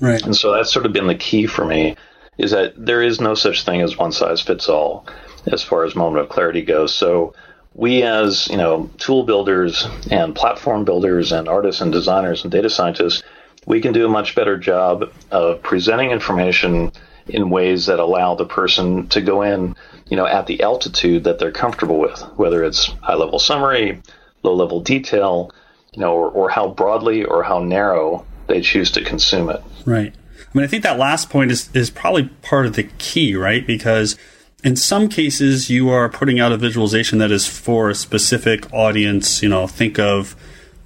Right. 0.00 0.22
And 0.22 0.34
so 0.34 0.52
that's 0.52 0.72
sort 0.72 0.86
of 0.86 0.92
been 0.92 1.06
the 1.06 1.14
key 1.14 1.46
for 1.46 1.64
me 1.64 1.96
is 2.36 2.50
that 2.50 2.72
there 2.76 3.02
is 3.02 3.20
no 3.20 3.34
such 3.34 3.64
thing 3.64 3.80
as 3.80 3.96
one 3.96 4.10
size 4.10 4.40
fits 4.40 4.68
all 4.68 5.06
as 5.46 5.62
far 5.62 5.84
as 5.84 5.94
moment 5.94 6.24
of 6.24 6.30
clarity 6.30 6.62
goes. 6.62 6.92
So 6.92 7.34
we 7.74 8.02
as, 8.02 8.48
you 8.48 8.56
know, 8.56 8.90
tool 8.98 9.24
builders 9.24 9.86
and 10.10 10.34
platform 10.34 10.84
builders 10.84 11.32
and 11.32 11.48
artists 11.48 11.80
and 11.80 11.92
designers 11.92 12.42
and 12.42 12.52
data 12.52 12.70
scientists, 12.70 13.22
we 13.66 13.80
can 13.80 13.92
do 13.92 14.06
a 14.06 14.08
much 14.08 14.34
better 14.34 14.56
job 14.56 15.10
of 15.30 15.62
presenting 15.62 16.10
information 16.10 16.92
in 17.26 17.50
ways 17.50 17.86
that 17.86 17.98
allow 17.98 18.34
the 18.34 18.44
person 18.44 19.08
to 19.08 19.20
go 19.20 19.42
in 19.42 19.74
you 20.08 20.16
know, 20.16 20.26
at 20.26 20.46
the 20.46 20.62
altitude 20.62 21.24
that 21.24 21.38
they're 21.38 21.52
comfortable 21.52 21.98
with, 21.98 22.20
whether 22.36 22.64
it's 22.64 22.86
high 23.02 23.14
level 23.14 23.38
summary, 23.38 24.02
low 24.42 24.54
level 24.54 24.80
detail, 24.80 25.50
you 25.92 26.00
know, 26.00 26.14
or, 26.14 26.30
or 26.30 26.48
how 26.50 26.68
broadly 26.68 27.24
or 27.24 27.42
how 27.42 27.60
narrow 27.60 28.26
they 28.46 28.60
choose 28.60 28.90
to 28.92 29.04
consume 29.04 29.48
it. 29.48 29.62
Right. 29.86 30.14
I 30.14 30.58
mean, 30.58 30.64
I 30.64 30.66
think 30.66 30.82
that 30.82 30.98
last 30.98 31.30
point 31.30 31.50
is, 31.50 31.74
is 31.74 31.90
probably 31.90 32.28
part 32.42 32.66
of 32.66 32.74
the 32.74 32.84
key, 32.98 33.34
right? 33.34 33.66
Because 33.66 34.16
in 34.64 34.76
some 34.76 35.08
cases, 35.08 35.68
you 35.68 35.90
are 35.90 36.08
putting 36.08 36.40
out 36.40 36.50
a 36.50 36.56
visualization 36.56 37.18
that 37.18 37.30
is 37.30 37.46
for 37.46 37.90
a 37.90 37.94
specific 37.94 38.72
audience. 38.72 39.42
You 39.42 39.50
know, 39.50 39.66
think 39.66 39.98
of 39.98 40.34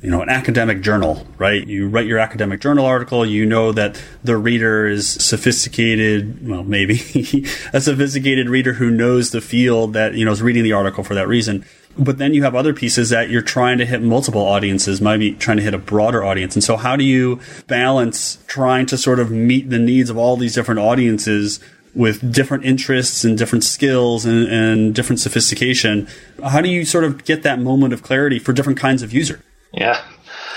you 0.01 0.11
know, 0.11 0.23
an 0.23 0.29
academic 0.29 0.81
journal, 0.81 1.27
right? 1.39 1.67
You 1.67 1.89
write 1.89 2.07
your 2.07 2.19
academic 2.19 2.61
journal 2.61 2.87
article, 2.87 3.27
you 3.27 3.45
know 3.45 3.73
that 3.73 4.01
the 4.23 4.37
reader 4.37 4.87
is 4.87 5.09
sophisticated, 5.09 6.47
well, 6.47 6.63
maybe 6.63 6.95
a 7.73 7.81
sophisticated 7.81 8.49
reader 8.49 8.75
who 8.75 8.91
knows 8.91 9.33
the 9.33 9.41
field 9.41 9.95
that, 9.95 10.15
you 10.15 10.25
know, 10.25 10.31
is 10.31 10.41
reading 10.41 10.63
the 10.63 10.73
article 10.73 11.03
for 11.03 11.15
that 11.15 11.27
reason. 11.27 11.65
But 11.99 12.19
then 12.19 12.33
you 12.33 12.45
have 12.45 12.55
other 12.55 12.73
pieces 12.73 13.11
that 13.11 13.29
you're 13.29 13.43
trying 13.43 13.79
to 13.79 13.87
hit 13.87 14.01
multiple 14.01 14.43
audiences, 14.43 15.01
maybe 15.01 15.33
trying 15.33 15.57
to 15.57 15.65
hit 15.65 15.75
a 15.75 15.79
broader 15.79 16.25
audience. 16.25 16.55
And 16.55 16.63
so 16.63 16.77
how 16.77 16.95
do 16.95 17.03
you 17.03 17.41
balance 17.67 18.39
trying 18.47 18.87
to 18.87 18.97
sort 18.97 19.19
of 19.19 19.33
meet 19.33 19.69
the 19.69 19.81
needs 19.81 20.11
of 20.11 20.17
all 20.17 20.37
these 20.37 20.55
different 20.55 20.79
audiences 20.79 21.59
with 21.95 22.33
different 22.33 22.65
interests 22.65 23.25
and 23.25 23.37
different 23.37 23.65
skills 23.65 24.25
and, 24.25 24.49
and 24.49 24.95
different 24.95 25.21
sophistication? 25.21 26.09
How 26.43 26.61
do 26.61 26.69
you 26.69 26.85
sort 26.85 27.05
of 27.05 27.25
get 27.25 27.43
that 27.43 27.59
moment 27.59 27.93
of 27.93 28.03
clarity 28.03 28.39
for 28.39 28.53
different 28.53 28.79
kinds 28.79 29.03
of 29.03 29.13
user? 29.13 29.43
Yeah. 29.73 30.03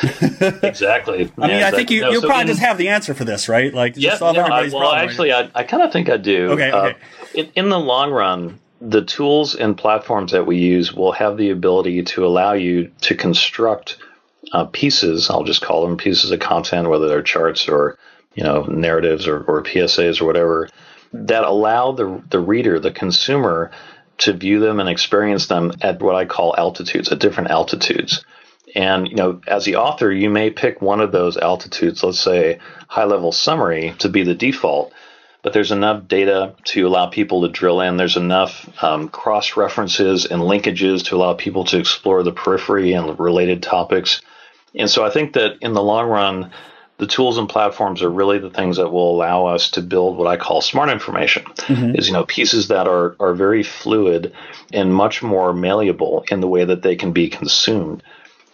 exactly. 0.63 1.31
I 1.37 1.47
mean, 1.47 1.59
yeah, 1.59 1.67
I 1.67 1.71
think 1.71 1.91
you, 1.91 2.01
no, 2.01 2.09
you 2.09 2.21
so 2.21 2.27
probably 2.27 2.41
in, 2.41 2.47
just 2.47 2.61
have 2.61 2.77
the 2.77 2.89
answer 2.89 3.13
for 3.13 3.23
this, 3.23 3.47
right? 3.47 3.73
Like, 3.73 3.93
yeah, 3.97 4.17
solve 4.17 4.35
no, 4.35 4.41
everybody's 4.41 4.73
I, 4.73 4.77
well, 4.77 4.89
problem. 4.89 5.09
Actually, 5.09 5.33
I, 5.33 5.49
I 5.53 5.63
kind 5.63 5.83
of 5.83 5.91
think 5.91 6.09
I 6.09 6.17
do. 6.17 6.51
Okay. 6.51 6.71
okay. 6.71 6.97
Uh, 6.97 7.25
in, 7.35 7.51
in 7.55 7.69
the 7.69 7.79
long 7.79 8.11
run, 8.11 8.59
the 8.81 9.03
tools 9.03 9.53
and 9.53 9.77
platforms 9.77 10.31
that 10.31 10.47
we 10.47 10.57
use 10.57 10.91
will 10.91 11.11
have 11.11 11.37
the 11.37 11.51
ability 11.51 12.01
to 12.03 12.25
allow 12.25 12.53
you 12.53 12.91
to 13.01 13.15
construct 13.15 13.97
uh, 14.51 14.65
pieces. 14.65 15.29
I'll 15.29 15.43
just 15.43 15.61
call 15.61 15.85
them 15.85 15.97
pieces 15.97 16.31
of 16.31 16.39
content, 16.39 16.89
whether 16.89 17.07
they're 17.07 17.21
charts 17.21 17.67
or 17.69 17.97
you 18.33 18.43
know 18.43 18.63
narratives 18.63 19.27
or, 19.27 19.41
or 19.43 19.61
PSAs 19.61 20.19
or 20.19 20.25
whatever, 20.25 20.69
that 21.13 21.43
allow 21.43 21.91
the 21.91 22.21
the 22.29 22.39
reader, 22.39 22.79
the 22.79 22.91
consumer, 22.91 23.71
to 24.19 24.33
view 24.33 24.59
them 24.59 24.79
and 24.79 24.89
experience 24.89 25.47
them 25.47 25.71
at 25.81 26.01
what 26.01 26.15
I 26.15 26.25
call 26.25 26.55
altitudes, 26.57 27.11
at 27.11 27.19
different 27.19 27.51
altitudes. 27.51 28.23
And 28.75 29.07
you 29.07 29.15
know, 29.15 29.41
as 29.47 29.65
the 29.65 29.75
author, 29.75 30.11
you 30.11 30.29
may 30.29 30.49
pick 30.49 30.81
one 30.81 31.01
of 31.01 31.11
those 31.11 31.37
altitudes, 31.37 32.03
let's 32.03 32.19
say 32.19 32.59
high 32.87 33.05
level 33.05 33.31
summary, 33.31 33.95
to 33.99 34.09
be 34.09 34.23
the 34.23 34.35
default. 34.35 34.93
But 35.43 35.53
there's 35.53 35.71
enough 35.71 36.07
data 36.07 36.53
to 36.65 36.87
allow 36.87 37.07
people 37.07 37.41
to 37.41 37.49
drill 37.49 37.81
in. 37.81 37.97
There's 37.97 38.15
enough 38.15 38.69
um, 38.83 39.09
cross 39.09 39.57
references 39.57 40.25
and 40.25 40.41
linkages 40.41 41.05
to 41.05 41.15
allow 41.15 41.33
people 41.33 41.65
to 41.65 41.79
explore 41.79 42.21
the 42.21 42.31
periphery 42.31 42.93
and 42.93 43.19
related 43.19 43.63
topics. 43.63 44.21
And 44.75 44.89
so 44.89 45.03
I 45.03 45.09
think 45.09 45.33
that 45.33 45.57
in 45.61 45.73
the 45.73 45.81
long 45.81 46.07
run, 46.07 46.51
the 47.01 47.07
tools 47.07 47.39
and 47.39 47.49
platforms 47.49 48.03
are 48.03 48.11
really 48.11 48.37
the 48.37 48.51
things 48.51 48.77
that 48.77 48.91
will 48.91 49.15
allow 49.15 49.47
us 49.47 49.71
to 49.71 49.81
build 49.81 50.17
what 50.17 50.27
I 50.27 50.37
call 50.37 50.61
smart 50.61 50.87
information. 50.87 51.43
Mm-hmm. 51.43 51.95
Is 51.95 52.05
you 52.05 52.13
know 52.13 52.25
pieces 52.25 52.67
that 52.67 52.87
are 52.87 53.15
are 53.19 53.33
very 53.33 53.63
fluid 53.63 54.33
and 54.71 54.93
much 54.93 55.23
more 55.23 55.51
malleable 55.51 56.23
in 56.29 56.41
the 56.41 56.47
way 56.47 56.63
that 56.63 56.83
they 56.83 56.95
can 56.95 57.11
be 57.11 57.27
consumed. 57.27 58.03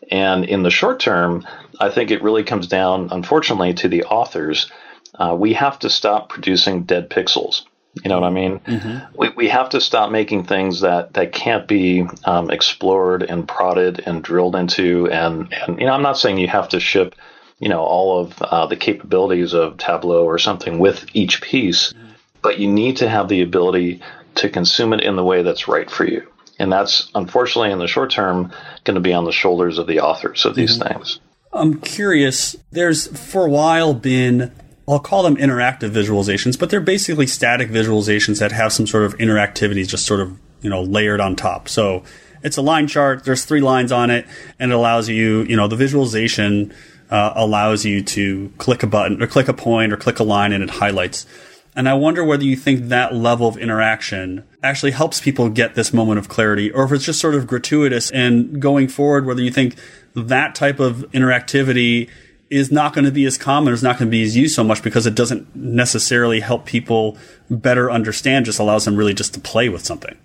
And 0.09 0.45
in 0.45 0.63
the 0.63 0.69
short 0.69 1.01
term, 1.01 1.45
I 1.77 1.89
think 1.89 2.09
it 2.09 2.23
really 2.23 2.45
comes 2.45 2.67
down, 2.67 3.09
unfortunately, 3.11 3.73
to 3.73 3.89
the 3.89 4.05
authors. 4.05 4.71
Uh, 5.13 5.35
we 5.37 5.51
have 5.51 5.77
to 5.79 5.89
stop 5.89 6.29
producing 6.29 6.83
dead 6.83 7.09
pixels. 7.09 7.65
You 8.01 8.07
know 8.07 8.17
what 8.17 8.27
I 8.27 8.31
mean? 8.31 8.59
Mm-hmm. 8.59 9.17
We, 9.17 9.29
we 9.35 9.49
have 9.49 9.69
to 9.71 9.81
stop 9.81 10.09
making 10.09 10.45
things 10.45 10.81
that, 10.81 11.15
that 11.15 11.33
can't 11.33 11.67
be 11.67 12.05
um, 12.23 12.49
explored 12.49 13.23
and 13.23 13.45
prodded 13.45 14.03
and 14.05 14.23
drilled 14.23 14.55
into. 14.55 15.11
And, 15.11 15.51
and, 15.51 15.79
you 15.81 15.85
know, 15.85 15.91
I'm 15.91 16.03
not 16.03 16.17
saying 16.17 16.37
you 16.37 16.47
have 16.47 16.69
to 16.69 16.79
ship, 16.79 17.15
you 17.59 17.69
know, 17.69 17.81
all 17.81 18.19
of 18.19 18.41
uh, 18.41 18.67
the 18.67 18.75
capabilities 18.75 19.53
of 19.53 19.77
Tableau 19.77 20.23
or 20.23 20.37
something 20.37 20.79
with 20.79 21.05
each 21.13 21.41
piece, 21.41 21.93
mm-hmm. 21.93 22.11
but 22.41 22.59
you 22.59 22.71
need 22.71 22.97
to 22.97 23.09
have 23.09 23.27
the 23.27 23.41
ability 23.41 24.01
to 24.35 24.49
consume 24.49 24.93
it 24.93 25.01
in 25.01 25.15
the 25.15 25.23
way 25.23 25.41
that's 25.41 25.67
right 25.67 25.89
for 25.89 26.05
you. 26.05 26.27
And 26.59 26.71
that's 26.71 27.11
unfortunately 27.13 27.71
in 27.71 27.79
the 27.79 27.87
short 27.87 28.11
term 28.11 28.51
going 28.83 28.95
to 28.95 29.01
be 29.01 29.13
on 29.13 29.25
the 29.25 29.31
shoulders 29.31 29.77
of 29.77 29.87
the 29.87 29.99
authors 29.99 30.45
of 30.45 30.55
these 30.55 30.77
mm-hmm. 30.77 30.93
things. 30.93 31.19
I'm 31.53 31.79
curious. 31.79 32.55
There's 32.71 33.07
for 33.07 33.45
a 33.45 33.49
while 33.49 33.93
been 33.93 34.51
I'll 34.87 34.99
call 34.99 35.23
them 35.23 35.35
interactive 35.35 35.91
visualizations, 35.91 36.57
but 36.57 36.69
they're 36.69 36.79
basically 36.79 37.27
static 37.27 37.69
visualizations 37.69 38.39
that 38.39 38.53
have 38.53 38.71
some 38.71 38.87
sort 38.87 39.03
of 39.03 39.17
interactivity 39.17 39.85
just 39.85 40.05
sort 40.05 40.21
of, 40.21 40.39
you 40.61 40.69
know, 40.69 40.81
layered 40.81 41.19
on 41.19 41.35
top. 41.35 41.67
So 41.67 42.03
it's 42.41 42.55
a 42.55 42.61
line 42.61 42.87
chart, 42.87 43.25
there's 43.25 43.43
three 43.43 43.59
lines 43.59 43.91
on 43.91 44.09
it, 44.09 44.25
and 44.59 44.71
it 44.71 44.75
allows 44.75 45.09
you, 45.09 45.43
you 45.43 45.57
know, 45.57 45.67
the 45.67 45.75
visualization 45.75 46.73
uh, 47.09 47.33
allows 47.35 47.85
you 47.85 48.03
to 48.03 48.51
click 48.57 48.83
a 48.83 48.87
button 48.87 49.21
or 49.21 49.27
click 49.27 49.47
a 49.47 49.53
point 49.53 49.93
or 49.93 49.97
click 49.97 50.19
a 50.19 50.23
line 50.23 50.51
and 50.51 50.63
it 50.63 50.69
highlights. 50.69 51.25
And 51.75 51.87
I 51.87 51.93
wonder 51.93 52.23
whether 52.23 52.43
you 52.43 52.55
think 52.55 52.89
that 52.89 53.13
level 53.13 53.47
of 53.47 53.55
interaction 53.55 54.43
actually 54.63 54.91
helps 54.91 55.21
people 55.21 55.49
get 55.49 55.75
this 55.75 55.93
moment 55.93 56.17
of 56.17 56.27
clarity 56.27 56.71
or 56.71 56.85
if 56.85 56.91
it's 56.91 57.05
just 57.05 57.19
sort 57.19 57.35
of 57.35 57.45
gratuitous 57.45 58.09
and 58.11 58.59
going 58.59 58.87
forward, 58.87 59.25
whether 59.25 59.41
you 59.41 59.51
think 59.51 59.75
that 60.15 60.55
type 60.55 60.79
of 60.79 61.05
interactivity 61.11 62.09
is 62.49 62.71
not 62.71 62.93
going 62.93 63.05
to 63.05 63.11
be 63.11 63.25
as 63.25 63.37
common, 63.37 63.73
is 63.73 63.83
not 63.83 63.99
going 63.99 64.07
to 64.07 64.11
be 64.11 64.23
as 64.23 64.35
used 64.35 64.55
so 64.55 64.63
much 64.63 64.81
because 64.81 65.05
it 65.05 65.15
doesn't 65.15 65.55
necessarily 65.55 66.39
help 66.39 66.65
people 66.65 67.17
better 67.49 67.91
understand, 67.91 68.45
just 68.45 68.59
allows 68.59 68.85
them 68.85 68.95
really 68.95 69.13
just 69.13 69.33
to 69.33 69.39
play 69.39 69.69
with 69.69 69.85
something. 69.85 70.17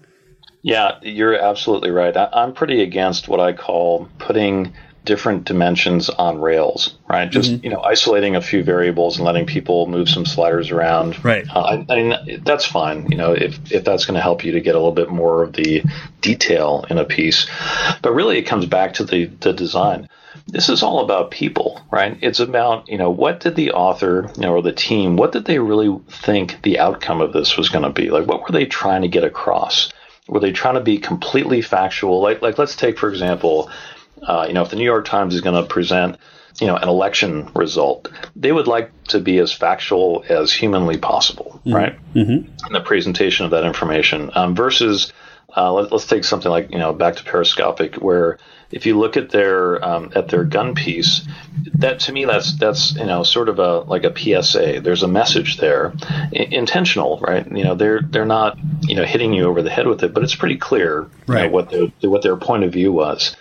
Yeah, 0.62 0.99
you're 1.03 1.35
absolutely 1.35 1.91
right. 1.91 2.17
I'm 2.17 2.55
pretty 2.55 2.83
against 2.83 3.29
what 3.29 3.41
I 3.41 3.53
call 3.53 4.09
putting 4.19 4.73
different 5.04 5.44
dimensions 5.44 6.09
on 6.11 6.40
rails, 6.40 6.97
right? 7.09 7.30
Just 7.30 7.50
mm-hmm. 7.50 7.64
you 7.64 7.71
know, 7.71 7.80
isolating 7.82 8.37
a 8.37 8.40
few 8.40 8.62
variables 8.62 9.16
and 9.16 9.25
letting 9.25 9.47
people 9.47 9.87
move 9.87 10.09
some 10.09 10.25
sliders 10.25 10.71
around. 10.71 11.23
Right. 11.25 11.47
Uh, 11.49 11.61
I, 11.61 11.92
I, 11.92 12.02
mean, 12.02 12.42
that's 12.44 12.64
fine. 12.64 13.11
You 13.11 13.16
know, 13.16 13.32
if 13.32 13.73
if 13.73 13.85
that's 13.85 14.06
going 14.06 14.16
to 14.16 14.23
help 14.23 14.44
you 14.44 14.52
to 14.52 14.61
get 14.61 14.75
a 14.75 14.78
little 14.78 14.92
bit 14.92 15.11
more 15.11 15.42
of 15.42 15.52
the 15.52 15.82
detail 16.21 16.85
in 16.90 16.99
a 16.99 17.04
piece, 17.04 17.47
but 18.02 18.12
really 18.12 18.38
it 18.38 18.42
comes 18.42 18.66
back 18.66 18.94
to 18.94 19.04
the 19.04 19.26
the 19.40 19.52
design 19.52 20.09
this 20.47 20.68
is 20.68 20.82
all 20.82 21.00
about 21.00 21.30
people, 21.30 21.80
right? 21.90 22.18
It's 22.21 22.40
about, 22.40 22.88
you 22.88 22.99
know, 22.99 23.11
what 23.11 23.40
did 23.40 23.54
the 23.54 23.73
author, 23.73 24.30
you 24.37 24.42
know, 24.42 24.54
or 24.54 24.62
the 24.62 24.73
team, 24.73 25.16
what 25.16 25.32
did 25.32 25.44
they 25.44 25.59
really 25.59 25.99
think 26.09 26.62
the 26.62 26.78
outcome 26.78 27.21
of 27.21 27.32
this 27.32 27.56
was 27.56 27.68
going 27.68 27.85
to 27.85 27.90
be? 27.90 28.11
Like, 28.11 28.26
what 28.26 28.42
were 28.42 28.52
they 28.52 28.66
trying 28.66 29.02
to 29.02 29.09
get 29.09 29.25
across? 29.25 29.92
Were 30.28 30.40
they 30.40 30.52
trying 30.52 30.75
to 30.75 30.80
be 30.80 30.99
completely 30.99 31.62
factual? 31.62 32.21
Like, 32.21 32.42
like 32.42 32.59
let's 32.59 32.76
take, 32.76 32.99
for 32.99 33.09
example, 33.09 33.71
uh, 34.26 34.45
you 34.47 34.55
know, 34.55 34.62
if 34.62 34.71
the 34.71 34.76
New 34.76 34.85
York 34.85 35.05
Times 35.05 35.35
is 35.35 35.41
going 35.41 35.61
to 35.61 35.69
present, 35.69 36.17
you 36.61 36.67
know, 36.67 36.76
an 36.76 36.88
election 36.88 37.50
result, 37.55 38.09
they 38.37 38.52
would 38.52 38.67
like 38.67 38.91
to 39.05 39.21
be 39.21 39.38
as 39.38 39.52
factual 39.52 40.25
as 40.29 40.52
humanly 40.52 40.99
possible, 40.99 41.61
mm-hmm. 41.64 41.75
right? 41.75 42.14
Mm-hmm. 42.14 42.67
In 42.67 42.73
the 42.73 42.81
presentation 42.81 43.45
of 43.45 43.50
that 43.52 43.64
information 43.64 44.31
um, 44.35 44.55
versus, 44.55 45.12
uh, 45.57 45.73
let, 45.73 45.93
us 45.93 46.07
take 46.07 46.25
something 46.25 46.50
like, 46.50 46.71
you 46.71 46.79
know, 46.79 46.93
back 46.93 47.17
to 47.17 47.25
Periscopic, 47.25 47.97
where 47.97 48.38
if 48.73 48.87
you 48.87 48.99
look 48.99 49.17
at 49.17 49.31
their 49.31 49.85
um, 49.85 50.11
at 50.17 50.29
their 50.29 50.45
gun 50.45 50.75
piece, 50.75 51.26
that 51.75 52.00
to 52.00 52.12
me 52.12 52.25
that's 52.25 52.57
that's 52.57 52.95
you 52.97 53.05
know 53.05 53.23
sort 53.23 53.49
of 53.49 53.59
a 53.59 53.81
like 53.81 54.05
a 54.05 54.17
PSA. 54.17 54.81
There's 54.81 55.02
a 55.02 55.09
message 55.09 55.59
there, 55.59 55.93
I- 56.02 56.49
intentional, 56.50 57.19
right? 57.21 57.47
You 57.55 57.64
know 57.64 57.75
they're 57.75 58.00
they're 58.00 58.25
not 58.25 58.59
you 58.83 58.97
know 58.97 59.05
hitting 59.05 59.35
you 59.35 59.45
over 59.45 59.62
the 59.62 59.71
head 59.71 59.87
with 59.87 60.02
it, 60.02 60.14
but 60.14 60.25
it's 60.25 60.35
pretty 60.35 60.57
clear 60.57 61.07
right. 61.26 61.43
You 61.43 61.49
know, 61.49 61.52
what 61.52 61.71
their 61.71 62.11
what 62.11 62.23
their 62.23 62.37
point 62.37 62.64
of 62.64 62.73
view 62.73 62.93
was. 62.93 63.37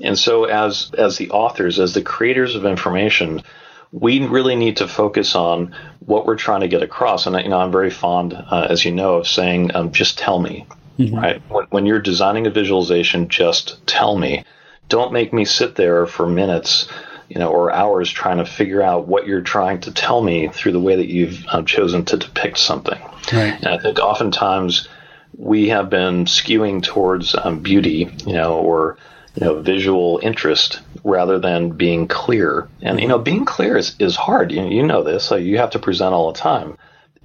And 0.00 0.18
so 0.18 0.44
as 0.44 0.90
as 0.96 1.18
the 1.18 1.30
authors, 1.30 1.78
as 1.78 1.92
the 1.92 2.02
creators 2.02 2.54
of 2.54 2.64
information, 2.64 3.42
we 3.90 4.26
really 4.26 4.56
need 4.56 4.78
to 4.78 4.88
focus 4.88 5.34
on 5.34 5.74
what 6.00 6.26
we're 6.26 6.36
trying 6.36 6.60
to 6.60 6.68
get 6.68 6.82
across. 6.82 7.26
And 7.26 7.36
you 7.36 7.50
know, 7.50 7.58
I'm 7.58 7.72
very 7.72 7.90
fond, 7.90 8.32
uh, 8.32 8.66
as 8.70 8.84
you 8.84 8.92
know, 8.92 9.16
of 9.16 9.28
saying, 9.28 9.74
um, 9.74 9.92
"Just 9.92 10.18
tell 10.18 10.38
me." 10.38 10.66
Mm-hmm. 10.98 11.14
Right? 11.14 11.42
When, 11.48 11.66
when 11.70 11.86
you're 11.86 12.00
designing 12.00 12.46
a 12.46 12.50
visualization, 12.50 13.28
just 13.28 13.86
tell 13.86 14.16
me. 14.16 14.44
Don't 14.88 15.12
make 15.12 15.32
me 15.32 15.44
sit 15.44 15.74
there 15.74 16.06
for 16.06 16.26
minutes, 16.26 16.86
you 17.28 17.38
know, 17.38 17.48
or 17.50 17.72
hours 17.72 18.10
trying 18.10 18.38
to 18.38 18.44
figure 18.44 18.82
out 18.82 19.08
what 19.08 19.26
you're 19.26 19.40
trying 19.40 19.80
to 19.80 19.92
tell 19.92 20.22
me 20.22 20.48
through 20.48 20.72
the 20.72 20.80
way 20.80 20.96
that 20.96 21.08
you've 21.08 21.44
um, 21.48 21.64
chosen 21.64 22.04
to 22.06 22.16
depict 22.18 22.58
something. 22.58 23.00
Right. 23.32 23.54
And 23.54 23.68
I 23.68 23.78
think 23.78 23.98
oftentimes 24.00 24.88
we 25.36 25.68
have 25.68 25.88
been 25.88 26.26
skewing 26.26 26.82
towards 26.82 27.34
um, 27.34 27.60
beauty, 27.60 28.10
you 28.26 28.34
know, 28.34 28.58
or 28.58 28.98
you 29.34 29.46
know, 29.46 29.60
visual 29.60 30.20
interest 30.22 30.80
rather 31.04 31.38
than 31.38 31.70
being 31.70 32.06
clear. 32.06 32.68
And 32.82 33.00
you 33.00 33.08
know, 33.08 33.18
being 33.18 33.44
clear 33.44 33.76
is, 33.76 33.96
is 33.98 34.16
hard. 34.16 34.52
You, 34.52 34.64
you 34.66 34.82
know 34.82 35.02
this. 35.02 35.24
So 35.24 35.36
you 35.36 35.58
have 35.58 35.70
to 35.70 35.78
present 35.78 36.14
all 36.14 36.32
the 36.32 36.38
time. 36.38 36.76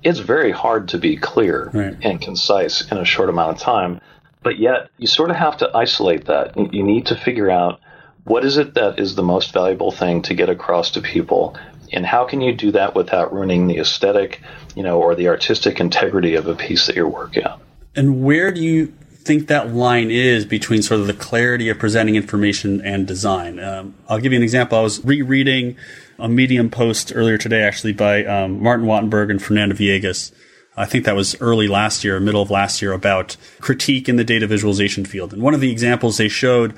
It's 0.03 0.19
very 0.19 0.51
hard 0.51 0.89
to 0.89 0.97
be 0.97 1.17
clear 1.17 1.69
right. 1.73 1.97
and 2.01 2.21
concise 2.21 2.89
in 2.91 2.97
a 2.97 3.05
short 3.05 3.29
amount 3.29 3.57
of 3.57 3.61
time. 3.61 3.99
But 4.43 4.59
yet, 4.59 4.89
you 4.97 5.07
sort 5.07 5.31
of 5.31 5.35
have 5.35 5.57
to 5.57 5.75
isolate 5.75 6.25
that. 6.25 6.55
You 6.55 6.83
need 6.83 7.07
to 7.07 7.15
figure 7.15 7.49
out 7.49 7.81
what 8.23 8.45
is 8.45 8.57
it 8.57 8.75
that 8.75 8.99
is 8.99 9.15
the 9.15 9.23
most 9.23 9.51
valuable 9.51 9.91
thing 9.91 10.21
to 10.23 10.33
get 10.33 10.49
across 10.49 10.91
to 10.91 11.01
people, 11.01 11.57
and 11.91 12.05
how 12.05 12.25
can 12.25 12.41
you 12.41 12.53
do 12.53 12.71
that 12.71 12.93
without 12.93 13.33
ruining 13.33 13.67
the 13.67 13.77
aesthetic, 13.77 14.41
you 14.75 14.83
know, 14.83 15.01
or 15.01 15.15
the 15.15 15.29
artistic 15.29 15.79
integrity 15.79 16.35
of 16.35 16.47
a 16.47 16.55
piece 16.55 16.87
that 16.87 16.95
you're 16.95 17.07
working 17.07 17.45
on. 17.45 17.59
And 17.95 18.23
where 18.23 18.51
do 18.51 18.61
you 18.61 18.93
think 19.27 19.47
that 19.47 19.73
line 19.73 20.09
is 20.09 20.45
between 20.45 20.81
sort 20.81 21.01
of 21.01 21.07
the 21.07 21.13
clarity 21.13 21.69
of 21.69 21.77
presenting 21.77 22.15
information 22.15 22.81
and 22.81 23.05
design? 23.05 23.59
Um, 23.59 23.93
I'll 24.09 24.19
give 24.19 24.31
you 24.31 24.37
an 24.37 24.43
example. 24.43 24.79
I 24.79 24.81
was 24.81 25.03
rereading 25.05 25.75
a 26.17 26.27
Medium 26.27 26.69
post 26.69 27.11
earlier 27.13 27.37
today, 27.37 27.61
actually, 27.61 27.93
by 27.93 28.25
um, 28.25 28.63
Martin 28.63 28.87
Wattenberg 28.87 29.29
and 29.29 29.41
Fernanda 29.41 29.75
Viégas 29.75 30.31
I 30.77 30.85
think 30.85 31.05
that 31.05 31.15
was 31.15 31.35
early 31.41 31.67
last 31.67 32.03
year, 32.03 32.19
middle 32.19 32.41
of 32.41 32.51
last 32.51 32.83
year, 32.83 32.93
about 32.93 33.35
critique 33.59 34.07
in 34.07 34.15
the 34.15 34.23
data 34.23 34.45
visualization 34.45 35.05
field. 35.05 35.33
And 35.33 35.41
one 35.41 35.55
of 35.55 35.59
the 35.59 35.71
examples 35.71 36.17
they 36.17 36.27
showed 36.27 36.75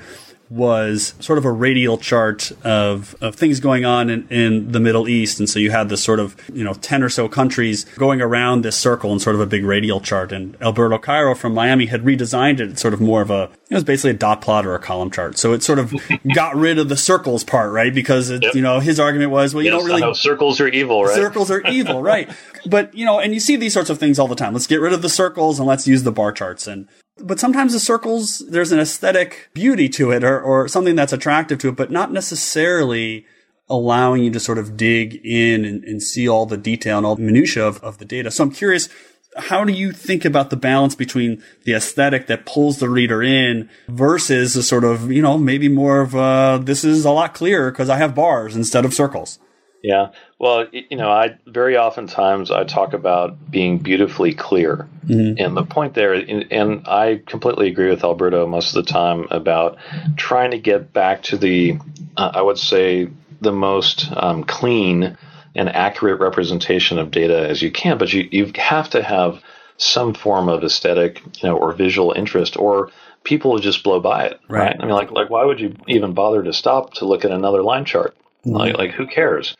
was 0.50 1.14
sort 1.20 1.38
of 1.38 1.44
a 1.44 1.50
radial 1.50 1.96
chart 1.96 2.50
of, 2.64 3.14
of 3.20 3.36
things 3.36 3.60
going 3.60 3.84
on 3.84 4.10
in, 4.10 4.26
in 4.28 4.72
the 4.72 4.80
Middle 4.80 5.08
East. 5.08 5.38
And 5.38 5.48
so 5.48 5.60
you 5.60 5.70
had 5.70 5.88
this 5.88 6.02
sort 6.02 6.18
of, 6.18 6.36
you 6.52 6.64
know, 6.64 6.74
10 6.74 7.04
or 7.04 7.08
so 7.08 7.28
countries 7.28 7.84
going 7.96 8.20
around 8.20 8.62
this 8.62 8.76
circle 8.76 9.12
in 9.12 9.20
sort 9.20 9.36
of 9.36 9.40
a 9.40 9.46
big 9.46 9.64
radial 9.64 10.00
chart. 10.00 10.32
And 10.32 10.60
Alberto 10.60 10.98
Cairo 10.98 11.36
from 11.36 11.54
Miami 11.54 11.86
had 11.86 12.02
redesigned 12.02 12.58
it. 12.58 12.70
It's 12.70 12.82
sort 12.82 12.92
of 12.92 13.00
more 13.00 13.22
of 13.22 13.30
a, 13.30 13.48
it 13.70 13.74
was 13.74 13.84
basically 13.84 14.10
a 14.10 14.14
dot 14.14 14.40
plot 14.40 14.66
or 14.66 14.74
a 14.74 14.80
column 14.80 15.12
chart. 15.12 15.38
So 15.38 15.52
it 15.52 15.62
sort 15.62 15.78
of 15.78 15.94
got 16.34 16.56
rid 16.56 16.80
of 16.80 16.88
the 16.88 16.96
circles 16.96 17.44
part, 17.44 17.70
right? 17.70 17.94
Because 17.94 18.28
it, 18.28 18.42
yep. 18.42 18.54
you 18.56 18.60
know, 18.60 18.80
his 18.80 18.98
argument 18.98 19.30
was, 19.30 19.54
well, 19.54 19.62
you 19.62 19.70
don't 19.70 19.84
really. 19.84 20.14
circles 20.14 20.60
are 20.60 20.68
evil, 20.68 21.04
right? 21.04 21.14
Circles 21.14 21.52
are 21.52 21.60
evil, 21.68 22.02
right? 22.02 22.28
but, 22.66 22.92
you 22.92 23.04
know, 23.04 23.20
and 23.20 23.32
you 23.32 23.38
see 23.38 23.54
these 23.54 23.72
sorts 23.72 23.88
of 23.88 23.98
things 23.98 24.18
all 24.18 24.26
the 24.26 24.34
time. 24.34 24.52
Let's 24.52 24.66
get 24.66 24.80
rid 24.80 24.92
of 24.92 25.00
the 25.00 25.08
circles 25.08 25.60
and 25.60 25.68
let's 25.68 25.86
use 25.86 26.02
the 26.02 26.12
bar 26.12 26.32
charts. 26.32 26.66
And 26.66 26.88
but 27.22 27.40
sometimes 27.40 27.72
the 27.72 27.80
circles, 27.80 28.44
there's 28.48 28.72
an 28.72 28.80
aesthetic 28.80 29.50
beauty 29.54 29.88
to 29.90 30.10
it 30.10 30.24
or, 30.24 30.40
or 30.40 30.68
something 30.68 30.96
that's 30.96 31.12
attractive 31.12 31.58
to 31.58 31.68
it, 31.68 31.76
but 31.76 31.90
not 31.90 32.12
necessarily 32.12 33.26
allowing 33.68 34.24
you 34.24 34.30
to 34.32 34.40
sort 34.40 34.58
of 34.58 34.76
dig 34.76 35.20
in 35.24 35.64
and, 35.64 35.84
and 35.84 36.02
see 36.02 36.28
all 36.28 36.46
the 36.46 36.56
detail 36.56 36.96
and 36.98 37.06
all 37.06 37.16
the 37.16 37.22
minutia 37.22 37.64
of, 37.64 37.82
of 37.84 37.98
the 37.98 38.04
data. 38.04 38.30
So 38.30 38.44
I'm 38.44 38.50
curious, 38.50 38.88
how 39.36 39.64
do 39.64 39.72
you 39.72 39.92
think 39.92 40.24
about 40.24 40.50
the 40.50 40.56
balance 40.56 40.96
between 40.96 41.42
the 41.64 41.74
aesthetic 41.74 42.26
that 42.26 42.46
pulls 42.46 42.78
the 42.78 42.88
reader 42.88 43.22
in 43.22 43.70
versus 43.88 44.56
a 44.56 44.62
sort 44.62 44.82
of, 44.82 45.12
you 45.12 45.22
know, 45.22 45.38
maybe 45.38 45.68
more 45.68 46.00
of, 46.00 46.16
uh, 46.16 46.58
this 46.58 46.84
is 46.84 47.04
a 47.04 47.10
lot 47.10 47.32
clearer 47.34 47.70
because 47.70 47.88
I 47.88 47.96
have 47.98 48.14
bars 48.14 48.56
instead 48.56 48.84
of 48.84 48.92
circles? 48.92 49.38
Yeah. 49.82 50.08
Well, 50.40 50.68
you 50.72 50.96
know, 50.96 51.10
I 51.10 51.36
very 51.46 51.76
oftentimes 51.76 52.50
I 52.50 52.64
talk 52.64 52.94
about 52.94 53.50
being 53.50 53.76
beautifully 53.76 54.32
clear, 54.32 54.88
mm-hmm. 55.06 55.34
and 55.36 55.54
the 55.54 55.64
point 55.64 55.92
there, 55.92 56.14
and 56.14 56.88
I 56.88 57.20
completely 57.26 57.68
agree 57.68 57.90
with 57.90 58.02
Alberto 58.04 58.46
most 58.46 58.74
of 58.74 58.82
the 58.82 58.90
time 58.90 59.26
about 59.30 59.76
trying 60.16 60.52
to 60.52 60.58
get 60.58 60.94
back 60.94 61.22
to 61.24 61.36
the, 61.36 61.76
uh, 62.16 62.32
I 62.34 62.40
would 62.40 62.56
say, 62.56 63.10
the 63.42 63.52
most 63.52 64.10
um, 64.16 64.44
clean 64.44 65.18
and 65.54 65.68
accurate 65.68 66.20
representation 66.20 66.98
of 66.98 67.10
data 67.10 67.46
as 67.46 67.60
you 67.60 67.70
can. 67.70 67.98
But 67.98 68.10
you 68.14 68.26
you 68.32 68.50
have 68.54 68.88
to 68.90 69.02
have 69.02 69.42
some 69.76 70.14
form 70.14 70.48
of 70.48 70.64
aesthetic, 70.64 71.20
you 71.42 71.50
know, 71.50 71.56
or 71.58 71.74
visual 71.74 72.12
interest, 72.12 72.56
or 72.56 72.90
people 73.24 73.50
will 73.50 73.58
just 73.58 73.84
blow 73.84 74.00
by 74.00 74.24
it, 74.24 74.40
right? 74.48 74.68
right? 74.68 74.76
I 74.80 74.86
mean, 74.86 74.94
like 74.94 75.10
like 75.10 75.28
why 75.28 75.44
would 75.44 75.60
you 75.60 75.76
even 75.86 76.14
bother 76.14 76.42
to 76.42 76.54
stop 76.54 76.94
to 76.94 77.04
look 77.04 77.26
at 77.26 77.30
another 77.30 77.62
line 77.62 77.84
chart? 77.84 78.16
Mm-hmm. 78.46 78.56
Like 78.56 78.78
like 78.78 78.90
who 78.92 79.06
cares? 79.06 79.54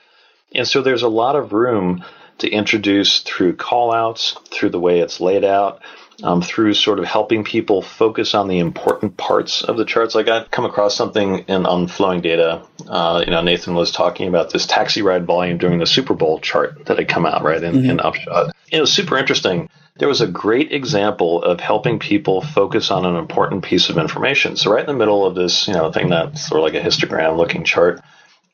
And 0.54 0.66
so 0.66 0.82
there's 0.82 1.02
a 1.02 1.08
lot 1.08 1.36
of 1.36 1.52
room 1.52 2.04
to 2.38 2.48
introduce 2.48 3.20
through 3.20 3.56
callouts, 3.56 4.36
through 4.48 4.70
the 4.70 4.80
way 4.80 5.00
it's 5.00 5.20
laid 5.20 5.44
out, 5.44 5.82
um, 6.22 6.42
through 6.42 6.74
sort 6.74 6.98
of 6.98 7.04
helping 7.04 7.44
people 7.44 7.82
focus 7.82 8.34
on 8.34 8.48
the 8.48 8.58
important 8.58 9.16
parts 9.16 9.62
of 9.62 9.76
the 9.76 9.84
charts. 9.84 10.14
Like 10.14 10.28
I 10.28 10.44
come 10.44 10.64
across 10.64 10.94
something 10.94 11.40
in 11.40 11.66
on 11.66 11.86
FlowingData. 11.86 12.66
Uh, 12.88 13.22
you 13.24 13.30
know, 13.30 13.42
Nathan 13.42 13.74
was 13.74 13.90
talking 13.90 14.28
about 14.28 14.52
this 14.52 14.66
taxi 14.66 15.02
ride 15.02 15.26
volume 15.26 15.58
during 15.58 15.78
the 15.78 15.86
Super 15.86 16.14
Bowl 16.14 16.40
chart 16.40 16.86
that 16.86 16.98
had 16.98 17.08
come 17.08 17.26
out 17.26 17.42
right 17.42 17.62
in, 17.62 17.74
mm-hmm. 17.74 17.90
in 17.90 18.00
Upshot. 18.00 18.54
It 18.70 18.80
was 18.80 18.92
super 18.92 19.16
interesting. 19.16 19.68
There 19.96 20.08
was 20.08 20.20
a 20.20 20.26
great 20.26 20.72
example 20.72 21.42
of 21.42 21.60
helping 21.60 21.98
people 21.98 22.40
focus 22.40 22.90
on 22.90 23.04
an 23.04 23.16
important 23.16 23.64
piece 23.64 23.90
of 23.90 23.98
information. 23.98 24.56
So 24.56 24.72
right 24.72 24.80
in 24.80 24.86
the 24.86 24.94
middle 24.94 25.26
of 25.26 25.34
this, 25.34 25.68
you 25.68 25.74
know, 25.74 25.92
thing 25.92 26.08
that's 26.08 26.48
sort 26.48 26.60
of 26.60 26.64
like 26.64 26.82
a 26.82 26.86
histogram 26.86 27.36
looking 27.36 27.64
chart 27.64 28.00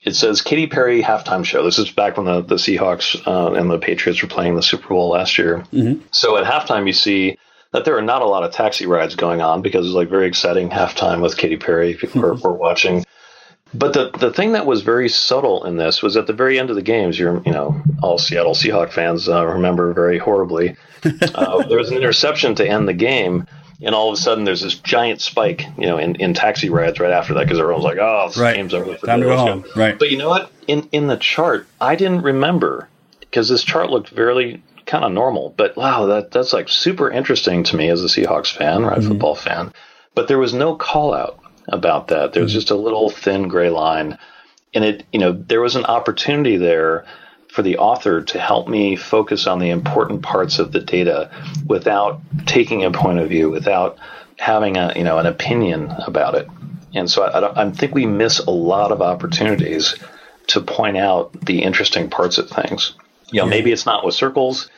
it 0.07 0.15
says 0.15 0.41
Katy 0.41 0.69
Perry 0.69 1.03
halftime 1.03 1.45
show. 1.45 1.65
This 1.65 1.81
is 1.81 1.91
back 1.91 2.17
when 2.17 2.27
the, 2.27 2.41
the 2.41 2.55
Seahawks 2.55 3.27
uh, 3.27 3.55
and 3.55 3.69
the 3.69 3.79
Patriots 3.79 4.23
were 4.23 4.29
playing 4.29 4.55
the 4.55 4.63
Super 4.63 4.89
Bowl 4.89 5.11
last 5.11 5.37
year. 5.37 5.67
Mm-hmm. 5.73 6.07
So 6.13 6.37
at 6.39 6.45
halftime, 6.45 6.87
you 6.87 6.93
see 6.93 7.39
that 7.73 7.85
there 7.85 7.99
are 7.99 8.03
not 8.03 8.23
a 8.23 8.27
lot 8.27 8.45
of 8.45 8.53
taxi 8.53 8.87
rides 8.87 9.17
going 9.17 9.43
on 9.43 9.63
because 9.63 9.85
it's 9.85 9.95
like 9.95 10.09
very 10.09 10.29
exciting 10.29 10.71
halftime 10.71 11.21
with 11.21 11.37
Katy 11.37 11.57
Perry. 11.57 11.95
People 11.95 12.23
were, 12.23 12.35
were 12.35 12.53
watching. 12.53 13.05
But 13.75 13.95
the, 13.95 14.11
the 14.17 14.33
thing 14.33 14.53
that 14.53 14.65
was 14.65 14.83
very 14.83 15.09
subtle 15.09 15.65
in 15.65 15.77
this 15.77 16.01
was 16.03 16.17
at 16.17 16.29
the 16.29 16.33
very 16.33 16.59
end 16.61 16.71
of 16.71 16.77
the 16.77 16.83
games, 16.83 17.19
you're, 17.19 17.43
you 17.45 17.53
know, 17.53 17.83
all 18.01 18.17
Seattle 18.17 18.55
Seahawk 18.55 18.93
fans 18.93 19.29
uh, 19.29 19.45
remember 19.45 19.93
very 19.93 20.19
horribly. 20.19 20.77
Uh, 21.37 21.65
there 21.69 21.79
was 21.79 21.91
an 21.91 21.97
interception 21.97 22.57
to 22.57 22.67
end 22.67 22.89
the 22.89 22.93
game 22.93 23.47
and 23.81 23.95
all 23.95 24.09
of 24.09 24.15
a 24.15 24.21
sudden 24.21 24.45
there's 24.45 24.63
this 24.63 24.75
giant 24.75 25.21
spike, 25.21 25.65
you 25.79 25.87
know, 25.87 25.99
in, 25.99 26.17
in 26.17 26.35
taxi 26.35 26.71
rides 26.71 26.99
right 26.99 27.13
after 27.13 27.35
that 27.35 27.45
because 27.45 27.59
everyone's 27.59 27.85
like, 27.85 27.99
"Oh, 27.99 28.29
this 28.29 28.37
right. 28.37 28.57
game's 28.57 28.75
over." 28.75 28.97
Time 28.97 29.21
to 29.21 29.27
go 29.27 29.37
home. 29.37 29.65
Right. 29.75 29.99
But 29.99 30.11
you 30.11 30.19
know 30.19 30.29
what? 30.29 30.51
In 30.67 30.89
in 30.93 31.07
the 31.07 31.17
chart, 31.17 31.67
I 31.81 31.97
didn't 31.97 32.23
remember 32.23 32.89
because 33.21 33.49
this 33.49 33.63
chart 33.63 33.91
looked 33.91 34.09
very 34.09 34.63
kind 34.87 35.05
of 35.05 35.13
normal. 35.13 35.55
But 35.57 35.77
wow, 35.77 36.07
that 36.07 36.31
that's 36.31 36.53
like 36.53 36.69
super 36.69 37.11
interesting 37.11 37.65
to 37.65 37.77
me 37.77 37.89
as 37.91 38.03
a 38.03 38.07
Seahawks 38.07 38.55
fan, 38.55 38.85
right, 38.85 38.99
mm-hmm. 38.99 39.09
football 39.09 39.35
fan. 39.35 39.73
But 40.15 40.29
there 40.29 40.39
was 40.39 40.55
no 40.55 40.77
call 40.77 41.13
out 41.13 41.39
about 41.69 42.09
that. 42.09 42.33
There 42.33 42.43
was 42.43 42.53
mm-hmm. 42.53 42.59
just 42.59 42.71
a 42.71 42.77
little 42.77 43.11
thin 43.11 43.49
gray 43.49 43.71
line, 43.71 44.19
and 44.73 44.85
it, 44.85 45.05
you 45.13 45.19
know, 45.19 45.33
there 45.33 45.61
was 45.61 45.77
an 45.77 45.85
opportunity 45.85 46.57
there 46.57 47.05
for 47.57 47.63
the 47.63 47.79
author 47.79 48.21
to 48.21 48.39
help 48.39 48.69
me 48.69 48.97
focus 48.97 49.47
on 49.47 49.59
the 49.59 49.71
important 49.71 50.21
parts 50.21 50.59
of 50.59 50.73
the 50.73 50.81
data 50.81 51.31
without 51.67 52.21
taking 52.45 52.85
a 52.85 52.91
point 52.91 53.19
of 53.19 53.31
view, 53.31 53.49
without 53.49 53.97
having 54.37 54.77
a 54.77 54.93
you 54.95 55.03
know 55.03 55.17
an 55.17 55.25
opinion 55.25 55.91
about 56.07 56.35
it. 56.35 56.47
And 56.95 57.11
so 57.11 57.23
I, 57.23 57.63
I 57.63 57.71
think 57.71 57.95
we 57.95 58.05
miss 58.05 58.41
a 58.41 58.51
lot 58.51 58.93
of 58.93 59.01
opportunities 59.01 59.95
to 60.49 60.61
point 60.61 60.99
out 60.99 61.33
the 61.47 61.63
interesting 61.63 62.11
parts 62.11 62.37
of 62.37 62.51
things. 62.51 62.93
You 63.33 63.41
know, 63.41 63.47
yeah. 63.47 63.51
maybe 63.51 63.73
it's 63.73 63.87
not 63.87 64.05
with 64.05 64.15
circles, 64.15 64.69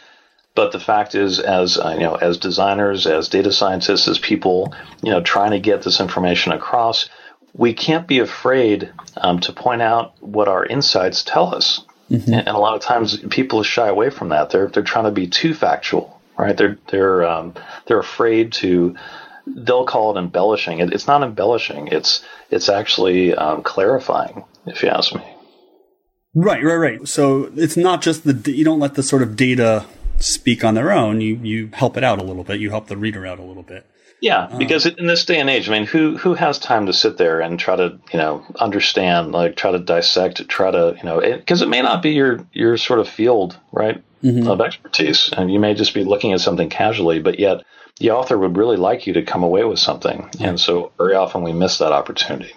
but 0.55 0.71
the 0.71 0.79
fact 0.79 1.17
is, 1.17 1.41
as 1.41 1.79
uh, 1.79 1.95
you 1.95 2.05
know, 2.05 2.15
as 2.15 2.39
designers, 2.39 3.09
as 3.09 3.29
data 3.29 3.51
scientists, 3.51 4.07
as 4.07 4.21
people, 4.21 4.73
you 5.03 5.11
know, 5.11 5.21
trying 5.21 5.51
to 5.51 5.59
get 5.59 5.83
this 5.83 5.99
information 5.99 6.53
across, 6.53 7.09
we 7.55 7.75
can't 7.75 8.07
be 8.07 8.21
afraid 8.21 8.93
um, 9.17 9.41
to 9.41 9.53
point 9.53 9.83
out 9.83 10.15
what 10.21 10.47
our 10.47 10.65
insights 10.65 11.25
tell 11.25 11.53
us. 11.53 11.85
Mm-hmm. 12.11 12.33
And, 12.33 12.49
a 12.49 12.59
lot 12.59 12.75
of 12.75 12.81
times 12.83 13.19
people 13.31 13.63
shy 13.63 13.89
away 13.89 14.11
from 14.11 14.31
that. 14.31 14.51
They're 14.51 14.69
they're 14.69 14.83
trying 14.83 15.05
to 15.05 15.11
be 15.11 15.27
too 15.27 15.55
factual, 15.55 16.21
right? 16.39 16.57
They're 16.57 16.79
they're 16.89 17.29
um, 17.29 17.55
they're 17.87 18.01
afraid 18.01 18.53
to. 18.55 18.97
They'll 19.47 19.87
call 19.87 20.15
it 20.15 20.21
embellishing. 20.21 20.81
It, 20.81 20.93
it's 20.93 21.07
not 21.07 21.23
embellishing. 21.23 21.89
It's 21.89 22.25
it's 22.51 22.69
actually 22.69 23.35
um, 23.35 23.63
clarifying, 23.63 24.45
if 24.67 24.83
you 24.83 24.91
ask 24.91 25.15
me. 25.15 25.23
Right, 26.35 26.63
right, 26.63 26.77
right. 26.77 27.09
So 27.09 27.51
it's 27.57 27.77
not 27.77 28.03
just 28.03 28.25
the 28.25 28.53
you 28.53 28.65
don't 28.65 28.81
let 28.81 28.95
the 28.95 29.03
sort 29.03 29.23
of 29.23 29.37
data 29.37 29.87
speak 30.19 30.65
on 30.65 30.75
their 30.75 30.93
own. 30.93 31.21
You 31.21 31.37
you 31.37 31.71
help 31.73 31.97
it 31.97 32.05
out 32.05 32.21
a 32.21 32.25
little 32.25 32.45
bit. 32.45 32.61
You 32.61 32.71
help 32.71 32.89
the 32.89 32.97
reader 32.97 33.27
out 33.27 33.39
a 33.39 33.43
little 33.43 33.63
bit. 33.63 33.87
Yeah, 34.21 34.45
uh-huh. 34.45 34.59
because 34.59 34.87
in 34.87 35.07
this 35.07 35.25
day 35.25 35.39
and 35.39 35.49
age, 35.49 35.69
I 35.69 35.73
mean, 35.73 35.87
who 35.87 36.17
who 36.17 36.35
has 36.35 36.59
time 36.59 36.87
to 36.87 36.93
sit 36.93 37.17
there 37.19 37.41
and 37.41 37.59
try 37.59 37.77
to 37.77 37.99
you 38.13 38.19
know 38.19 38.45
understand, 38.59 39.33
like 39.33 39.57
try 39.57 39.71
to 39.71 39.79
dissect, 39.79 40.49
try 40.49 40.71
to 40.71 40.95
you 40.97 41.05
know, 41.05 41.21
because 41.21 41.63
it, 41.63 41.67
it, 41.67 41.69
may 41.69 41.83
not 41.83 42.03
be 42.03 42.11
your 42.11 42.45
your 42.53 42.77
sort 42.77 43.01
of 43.01 43.09
field, 43.09 43.59
right, 43.73 44.03
mm-hmm. 44.23 44.49
of 44.49 44.61
expertise, 44.61 45.31
and 45.37 45.53
you 45.53 45.61
may 45.61 45.75
just 45.75 45.95
be 45.95 46.05
looking 46.05 46.33
at 46.33 46.41
something 46.41 46.69
casually, 46.69 47.21
but 47.21 47.39
yet 47.39 47.63
the 48.01 48.11
author 48.11 48.39
would 48.39 48.57
really 48.57 48.77
like 48.77 49.07
you 49.07 49.13
to 49.13 49.23
come 49.23 49.43
away 49.43 49.65
with 49.65 49.79
something, 49.79 50.29
and 50.41 50.59
so 50.59 50.93
very 50.99 51.15
often 51.15 51.43
we 51.43 51.53
miss 51.53 51.79
that 51.79 51.93
opportunity. 51.93 52.53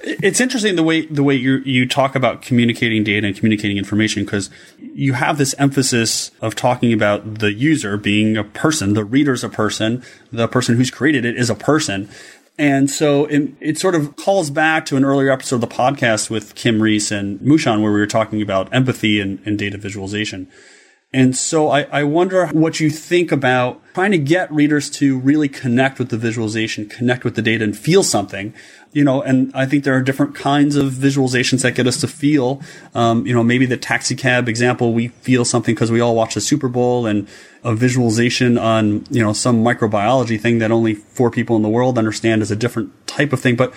It's 0.00 0.40
interesting 0.40 0.76
the 0.76 0.82
way 0.82 1.06
the 1.06 1.22
way 1.22 1.34
you 1.34 1.58
you 1.58 1.86
talk 1.88 2.14
about 2.14 2.42
communicating 2.42 3.02
data 3.02 3.26
and 3.26 3.36
communicating 3.36 3.78
information 3.78 4.24
because 4.24 4.50
you 4.78 5.14
have 5.14 5.38
this 5.38 5.54
emphasis 5.58 6.30
of 6.40 6.54
talking 6.54 6.92
about 6.92 7.38
the 7.38 7.52
user 7.52 7.96
being 7.96 8.36
a 8.36 8.44
person, 8.44 8.94
the 8.94 9.04
reader's 9.04 9.42
a 9.42 9.48
person, 9.48 10.02
the 10.30 10.48
person 10.48 10.76
who's 10.76 10.90
created 10.90 11.24
it 11.24 11.36
is 11.36 11.48
a 11.48 11.54
person. 11.54 12.08
And 12.58 12.90
so 12.90 13.26
it, 13.26 13.52
it, 13.60 13.78
sort 13.78 13.94
of 13.94 14.16
calls 14.16 14.48
back 14.48 14.86
to 14.86 14.96
an 14.96 15.04
earlier 15.04 15.30
episode 15.30 15.56
of 15.56 15.60
the 15.60 15.66
podcast 15.66 16.30
with 16.30 16.54
Kim 16.54 16.80
Rees 16.80 17.12
and 17.12 17.38
Mushon, 17.40 17.82
where 17.82 17.92
we 17.92 17.98
were 17.98 18.06
talking 18.06 18.40
about 18.40 18.72
empathy 18.72 19.20
and, 19.20 19.40
and 19.44 19.58
data 19.58 19.76
visualization. 19.76 20.48
And 21.16 21.34
so 21.34 21.70
I, 21.70 21.84
I, 21.84 22.04
wonder 22.04 22.46
what 22.48 22.78
you 22.78 22.90
think 22.90 23.32
about 23.32 23.80
trying 23.94 24.10
to 24.10 24.18
get 24.18 24.52
readers 24.52 24.90
to 24.90 25.18
really 25.18 25.48
connect 25.48 25.98
with 25.98 26.10
the 26.10 26.18
visualization, 26.18 26.90
connect 26.90 27.24
with 27.24 27.36
the 27.36 27.40
data 27.40 27.64
and 27.64 27.74
feel 27.74 28.02
something. 28.02 28.52
You 28.92 29.02
know, 29.02 29.22
and 29.22 29.50
I 29.54 29.64
think 29.64 29.84
there 29.84 29.94
are 29.94 30.02
different 30.02 30.34
kinds 30.34 30.76
of 30.76 30.92
visualizations 30.92 31.62
that 31.62 31.74
get 31.74 31.86
us 31.86 32.02
to 32.02 32.06
feel. 32.06 32.60
Um, 32.94 33.26
you 33.26 33.32
know, 33.32 33.42
maybe 33.42 33.64
the 33.64 33.78
taxi 33.78 34.14
cab 34.14 34.46
example, 34.46 34.92
we 34.92 35.08
feel 35.08 35.46
something 35.46 35.74
because 35.74 35.90
we 35.90 36.00
all 36.00 36.14
watch 36.14 36.34
the 36.34 36.40
Super 36.42 36.68
Bowl 36.68 37.06
and 37.06 37.26
a 37.64 37.74
visualization 37.74 38.58
on, 38.58 39.06
you 39.10 39.22
know, 39.22 39.32
some 39.32 39.64
microbiology 39.64 40.38
thing 40.38 40.58
that 40.58 40.70
only 40.70 40.92
four 40.92 41.30
people 41.30 41.56
in 41.56 41.62
the 41.62 41.70
world 41.70 41.96
understand 41.96 42.42
is 42.42 42.50
a 42.50 42.56
different 42.56 42.92
type 43.06 43.32
of 43.32 43.40
thing. 43.40 43.56
But 43.56 43.72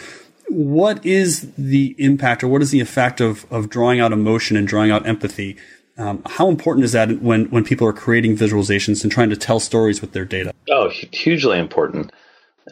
what 0.50 1.06
is 1.06 1.54
the 1.58 1.96
impact 2.00 2.44
or 2.44 2.50
what 2.50 2.62
is 2.62 2.72
the 2.72 2.82
effect 2.82 3.22
of, 3.22 3.46
of 3.50 3.70
drawing 3.70 4.02
out 4.02 4.12
emotion 4.12 4.58
and 4.58 4.68
drawing 4.68 4.92
out 4.92 5.08
empathy 5.08 5.56
um, 6.00 6.24
how 6.26 6.50
important 6.50 6.86
is 6.86 6.94
that 6.94 7.22
when, 7.22 7.46
when 7.46 7.64
people 7.64 7.88
are 7.88 7.94
creating 7.94 8.38
visualizations 8.38 9.04
and 9.04 9.12
trying 9.12 9.30
to 9.30 9.38
tell 9.38 9.60
stories 9.60 10.02
with 10.02 10.14
their 10.14 10.26
data? 10.26 10.54
Oh, 10.70 10.90
hugely 10.90 11.60
important. 11.60 12.12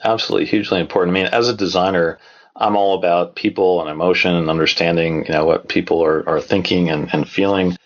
Absolutely 0.03 0.45
hugely 0.45 0.79
important. 0.79 1.15
I 1.15 1.21
mean, 1.21 1.29
as 1.33 1.49
a 1.49 1.55
designer, 1.55 2.19
I'm 2.55 2.75
all 2.75 2.97
about 2.97 3.35
people 3.35 3.81
and 3.81 3.89
emotion 3.89 4.33
and 4.33 4.49
understanding, 4.49 5.25
you 5.25 5.33
know, 5.33 5.45
what 5.45 5.69
people 5.69 6.03
are, 6.03 6.27
are 6.27 6.41
thinking 6.41 6.89
and, 6.89 7.09
and 7.13 7.29
feeling 7.29 7.77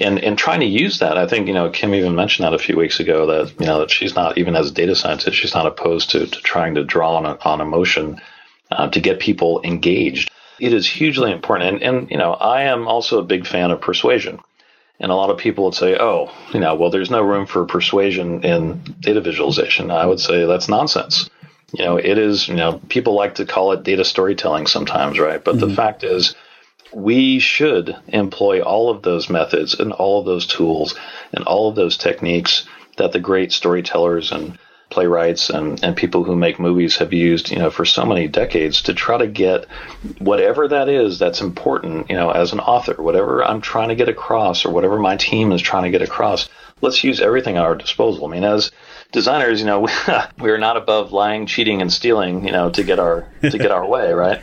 and, 0.00 0.18
and 0.20 0.38
trying 0.38 0.60
to 0.60 0.66
use 0.66 0.98
that. 1.00 1.18
I 1.18 1.26
think, 1.26 1.48
you 1.48 1.54
know, 1.54 1.70
Kim 1.70 1.94
even 1.94 2.14
mentioned 2.14 2.46
that 2.46 2.54
a 2.54 2.58
few 2.58 2.76
weeks 2.76 3.00
ago 3.00 3.26
that, 3.26 3.58
you 3.58 3.66
know, 3.66 3.80
that 3.80 3.90
she's 3.90 4.14
not, 4.14 4.38
even 4.38 4.54
as 4.54 4.70
a 4.70 4.74
data 4.74 4.94
scientist, 4.94 5.36
she's 5.36 5.54
not 5.54 5.66
opposed 5.66 6.10
to, 6.10 6.26
to 6.26 6.40
trying 6.42 6.74
to 6.74 6.84
draw 6.84 7.16
on, 7.16 7.26
on 7.26 7.60
emotion 7.60 8.20
uh, 8.70 8.88
to 8.90 9.00
get 9.00 9.18
people 9.18 9.60
engaged. 9.64 10.30
It 10.60 10.72
is 10.72 10.86
hugely 10.86 11.32
important. 11.32 11.82
And, 11.82 11.82
and, 11.82 12.10
you 12.10 12.18
know, 12.18 12.34
I 12.34 12.62
am 12.62 12.86
also 12.86 13.18
a 13.18 13.24
big 13.24 13.46
fan 13.46 13.70
of 13.70 13.80
persuasion. 13.80 14.40
And 15.00 15.10
a 15.10 15.14
lot 15.14 15.30
of 15.30 15.38
people 15.38 15.64
would 15.64 15.74
say, 15.74 15.96
oh, 15.98 16.30
you 16.52 16.60
know, 16.60 16.74
well, 16.74 16.90
there's 16.90 17.10
no 17.10 17.22
room 17.22 17.46
for 17.46 17.64
persuasion 17.64 18.44
in 18.44 18.82
data 19.00 19.22
visualization. 19.22 19.90
I 19.90 20.04
would 20.04 20.20
say 20.20 20.44
that's 20.44 20.68
nonsense. 20.68 21.30
You 21.72 21.84
know, 21.84 21.96
it 21.96 22.18
is, 22.18 22.48
you 22.48 22.54
know, 22.54 22.80
people 22.88 23.14
like 23.14 23.36
to 23.36 23.46
call 23.46 23.72
it 23.72 23.82
data 23.82 24.04
storytelling 24.04 24.66
sometimes, 24.66 25.18
right? 25.18 25.42
But 25.42 25.56
mm-hmm. 25.56 25.68
the 25.68 25.74
fact 25.74 26.04
is, 26.04 26.34
we 26.92 27.38
should 27.38 27.96
employ 28.08 28.60
all 28.60 28.90
of 28.90 29.02
those 29.02 29.30
methods 29.30 29.78
and 29.78 29.92
all 29.92 30.20
of 30.20 30.26
those 30.26 30.46
tools 30.46 30.96
and 31.32 31.44
all 31.44 31.68
of 31.68 31.76
those 31.76 31.96
techniques 31.96 32.66
that 32.96 33.12
the 33.12 33.20
great 33.20 33.52
storytellers 33.52 34.32
and 34.32 34.58
playwrights 34.90 35.50
and, 35.50 35.82
and 35.82 35.96
people 35.96 36.24
who 36.24 36.36
make 36.36 36.58
movies 36.58 36.96
have 36.96 37.12
used, 37.12 37.50
you 37.50 37.58
know, 37.58 37.70
for 37.70 37.84
so 37.84 38.04
many 38.04 38.28
decades 38.28 38.82
to 38.82 38.94
try 38.94 39.16
to 39.16 39.26
get 39.26 39.66
whatever 40.18 40.68
that 40.68 40.88
is 40.88 41.18
that's 41.18 41.40
important, 41.40 42.10
you 42.10 42.16
know, 42.16 42.30
as 42.30 42.52
an 42.52 42.60
author, 42.60 43.00
whatever 43.00 43.42
I'm 43.42 43.60
trying 43.60 43.88
to 43.88 43.94
get 43.94 44.08
across 44.08 44.64
or 44.64 44.70
whatever 44.70 44.98
my 44.98 45.16
team 45.16 45.52
is 45.52 45.62
trying 45.62 45.84
to 45.84 45.90
get 45.90 46.02
across. 46.02 46.48
Let's 46.82 47.04
use 47.04 47.20
everything 47.20 47.56
at 47.56 47.62
our 47.62 47.74
disposal. 47.74 48.24
I 48.24 48.30
mean, 48.30 48.44
as 48.44 48.72
designers, 49.12 49.60
you 49.60 49.66
know, 49.66 49.80
we, 50.38 50.50
are 50.50 50.58
not 50.58 50.76
above 50.76 51.12
lying, 51.12 51.46
cheating, 51.46 51.82
and 51.82 51.92
stealing, 51.92 52.46
you 52.46 52.52
know, 52.52 52.70
to 52.70 52.82
get 52.82 52.98
our 52.98 53.28
to 53.42 53.58
get 53.58 53.70
our 53.70 53.86
way, 53.86 54.12
right? 54.12 54.42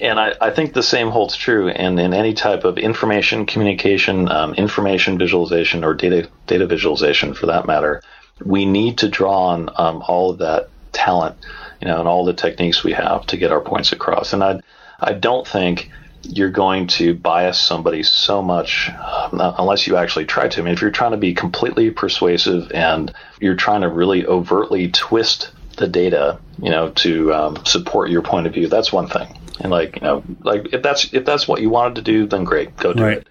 And 0.00 0.18
I, 0.18 0.32
I 0.40 0.50
think 0.50 0.72
the 0.72 0.82
same 0.82 1.10
holds 1.10 1.36
true 1.36 1.68
in, 1.68 1.98
in 1.98 2.14
any 2.14 2.32
type 2.32 2.64
of 2.64 2.78
information 2.78 3.44
communication, 3.44 4.30
um, 4.30 4.54
information 4.54 5.18
visualization, 5.18 5.84
or 5.84 5.92
data 5.92 6.28
data 6.46 6.66
visualization, 6.66 7.34
for 7.34 7.46
that 7.46 7.66
matter 7.66 8.02
we 8.42 8.66
need 8.66 8.98
to 8.98 9.08
draw 9.08 9.48
on 9.48 9.70
um, 9.76 10.02
all 10.06 10.30
of 10.30 10.38
that 10.38 10.68
talent, 10.92 11.36
you 11.80 11.88
know, 11.88 11.98
and 11.98 12.08
all 12.08 12.24
the 12.24 12.32
techniques 12.32 12.82
we 12.82 12.92
have 12.92 13.26
to 13.26 13.36
get 13.36 13.52
our 13.52 13.60
points 13.60 13.92
across. 13.92 14.32
And 14.32 14.42
I, 14.42 14.60
I 14.98 15.12
don't 15.12 15.46
think 15.46 15.90
you're 16.22 16.50
going 16.50 16.86
to 16.86 17.14
bias 17.14 17.58
somebody 17.58 18.02
so 18.02 18.42
much 18.42 18.90
uh, 18.90 19.54
unless 19.58 19.86
you 19.86 19.96
actually 19.96 20.24
try 20.24 20.48
to. 20.48 20.60
I 20.60 20.64
mean, 20.64 20.72
if 20.72 20.80
you're 20.80 20.90
trying 20.90 21.10
to 21.10 21.16
be 21.16 21.34
completely 21.34 21.90
persuasive 21.90 22.72
and 22.72 23.12
you're 23.40 23.56
trying 23.56 23.82
to 23.82 23.88
really 23.88 24.26
overtly 24.26 24.90
twist 24.90 25.50
the 25.76 25.86
data, 25.86 26.38
you 26.62 26.70
know, 26.70 26.90
to 26.90 27.34
um, 27.34 27.64
support 27.66 28.10
your 28.10 28.22
point 28.22 28.46
of 28.46 28.54
view, 28.54 28.68
that's 28.68 28.92
one 28.92 29.08
thing. 29.08 29.38
And 29.60 29.70
like, 29.70 29.96
you 29.96 30.02
know, 30.02 30.24
like 30.42 30.72
if 30.72 30.82
that's 30.82 31.12
if 31.12 31.24
that's 31.24 31.46
what 31.46 31.60
you 31.60 31.70
wanted 31.70 31.96
to 31.96 32.02
do, 32.02 32.26
then 32.26 32.44
great, 32.44 32.76
go 32.76 32.92
do 32.92 33.02
right. 33.02 33.18
it. 33.18 33.28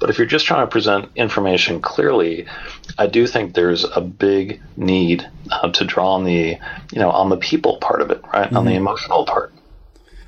But 0.00 0.10
if 0.10 0.18
you're 0.18 0.26
just 0.26 0.46
trying 0.46 0.66
to 0.66 0.70
present 0.70 1.10
information 1.16 1.80
clearly, 1.80 2.46
I 2.96 3.06
do 3.06 3.26
think 3.26 3.54
there's 3.54 3.84
a 3.84 4.00
big 4.00 4.60
need 4.76 5.28
uh, 5.50 5.70
to 5.72 5.84
draw 5.84 6.14
on 6.14 6.24
the, 6.24 6.58
you 6.92 6.98
know, 6.98 7.10
on 7.10 7.28
the 7.30 7.36
people 7.36 7.78
part 7.78 8.02
of 8.02 8.10
it, 8.10 8.22
right, 8.32 8.46
mm-hmm. 8.46 8.56
on 8.56 8.64
the 8.64 8.72
mm-hmm. 8.72 8.78
emotional 8.78 9.24
part. 9.24 9.52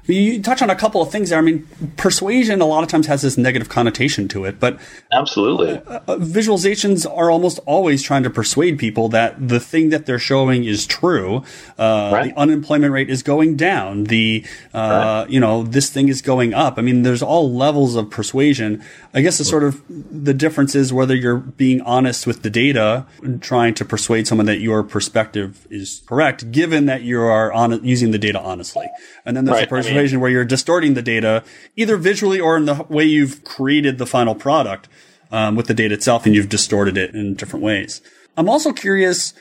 You 0.07 0.43
touch 0.43 0.63
on 0.63 0.71
a 0.71 0.75
couple 0.75 1.03
of 1.03 1.11
things 1.13 1.31
there. 1.31 1.39
I 1.39 1.43
mean, 1.43 1.69
persuasion 1.97 2.61
a 2.61 2.67
lot 2.67 2.83
of 2.83 2.89
times 2.89 3.07
has 3.07 3.23
this 3.23 3.37
negative 3.37 3.69
connotation 3.69 4.29
to 4.29 4.45
it, 4.45 4.59
but 4.59 4.81
absolutely, 5.13 5.79
uh, 5.79 6.01
uh, 6.09 6.17
visualizations 6.17 7.07
are 7.07 7.31
almost 7.31 7.61
always 7.67 8.03
trying 8.03 8.23
to 8.23 8.31
persuade 8.31 8.79
people 8.79 9.09
that 9.11 9.49
the 9.49 9.61
thing 9.61 9.91
that 9.91 10.07
they're 10.07 10.19
showing 10.19 10.65
is 10.65 10.87
true. 10.87 11.45
Uh, 11.79 12.11
right. 12.13 12.35
The 12.35 12.41
unemployment 12.41 12.93
rate 12.93 13.11
is 13.11 13.23
going 13.23 13.57
down. 13.57 14.05
The 14.05 14.45
uh, 14.75 14.79
right. 15.25 15.31
you 15.31 15.39
know 15.39 15.63
this 15.63 15.91
thing 15.91 16.09
is 16.09 16.23
going 16.23 16.55
up. 16.55 16.79
I 16.79 16.83
mean, 16.83 17.03
there's 17.03 17.23
all 17.23 17.53
levels 17.53 17.95
of 17.95 18.11
persuasion. 18.11 18.83
I 19.13 19.21
guess 19.21 19.39
the 19.39 19.45
sort 19.45 19.65
of 19.65 19.83
the 19.89 20.35
difference 20.35 20.75
is 20.75 20.93
whether 20.93 21.15
you're 21.15 21.37
being 21.37 21.81
honest 21.83 22.27
with 22.27 22.43
the 22.43 22.51
data 22.51 23.07
and 23.23 23.43
trying 23.43 23.75
to 23.75 23.85
persuade 23.85 24.27
someone 24.27 24.47
that 24.47 24.61
your 24.61 24.83
perspective 24.83 25.67
is 25.71 26.03
correct, 26.07 26.51
given 26.51 26.87
that 26.87 27.03
you 27.03 27.21
are 27.21 27.53
on 27.53 27.85
using 27.85 28.11
the 28.11 28.19
data 28.19 28.41
honestly. 28.41 28.89
And 29.25 29.37
then 29.37 29.45
there's 29.45 29.57
right. 29.57 29.65
a 29.65 29.69
persuasion 29.69 29.90
Mean, 29.95 30.21
where 30.21 30.31
you're 30.31 30.45
distorting 30.45 30.95
the 30.95 31.03
data 31.03 31.45
either 31.77 31.97
visually 31.97 32.41
or 32.41 32.57
in 32.57 32.65
the 32.65 32.87
way 32.89 33.05
you've 33.05 33.45
created 33.45 33.99
the 33.99 34.07
final 34.07 34.35
product 34.35 34.89
um, 35.31 35.57
with 35.57 35.67
the 35.67 35.75
data 35.75 35.95
itself, 35.95 36.27
and 36.27 36.35
you've 36.35 36.49
distorted 36.49 36.97
it 36.97 37.15
in 37.15 37.35
different 37.35 37.65
ways. 37.65 38.01
I'm 38.37 38.49
also 38.49 38.73
curious 38.73 39.35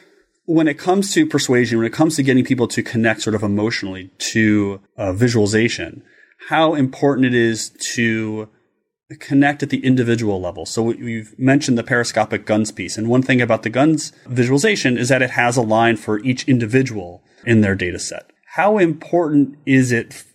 when 0.46 0.68
it 0.68 0.80
comes 0.80 1.14
to 1.14 1.26
persuasion, 1.26 1.78
when 1.78 1.88
it 1.88 1.94
comes 1.94 2.16
to 2.16 2.24
getting 2.24 2.44
people 2.44 2.68
to 2.68 2.82
connect 2.82 3.22
sort 3.22 3.36
of 3.36 3.44
emotionally 3.44 4.10
to 4.18 4.82
uh, 4.98 5.14
visualization, 5.14 6.04
how 6.50 6.74
important 6.74 7.28
it 7.28 7.36
is 7.36 7.70
to 7.94 8.50
connect 9.20 9.64
at 9.64 9.70
the 9.70 9.84
individual 9.84 10.40
level. 10.40 10.66
So 10.66 10.84
we've 10.84 11.38
mentioned 11.38 11.78
the 11.78 11.84
periscopic 11.84 12.46
guns 12.46 12.72
piece. 12.72 12.98
And 12.98 13.08
one 13.08 13.22
thing 13.22 13.42
about 13.42 13.64
the 13.64 13.70
guns 13.70 14.12
visualization 14.28 14.98
is 14.98 15.10
that 15.10 15.22
it 15.22 15.32
has 15.32 15.58
a 15.58 15.62
line 15.62 15.98
for 15.98 16.20
each 16.20 16.48
individual 16.48 17.24
in 17.46 17.62
their 17.62 17.76
data 17.76 18.00
set. 18.00 18.32
How 18.54 18.78
important 18.78 19.58
is 19.66 19.92
it 19.92 20.26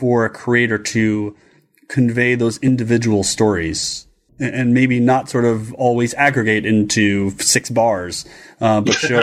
for 0.00 0.24
a 0.24 0.30
creator 0.30 0.78
to 0.78 1.36
convey 1.88 2.34
those 2.34 2.58
individual 2.58 3.22
stories 3.22 4.06
and 4.38 4.72
maybe 4.72 4.98
not 4.98 5.28
sort 5.28 5.44
of 5.44 5.74
always 5.74 6.14
aggregate 6.14 6.64
into 6.64 7.30
six 7.38 7.68
bars, 7.68 8.24
uh, 8.62 8.80
but 8.80 8.94
show, 8.94 9.20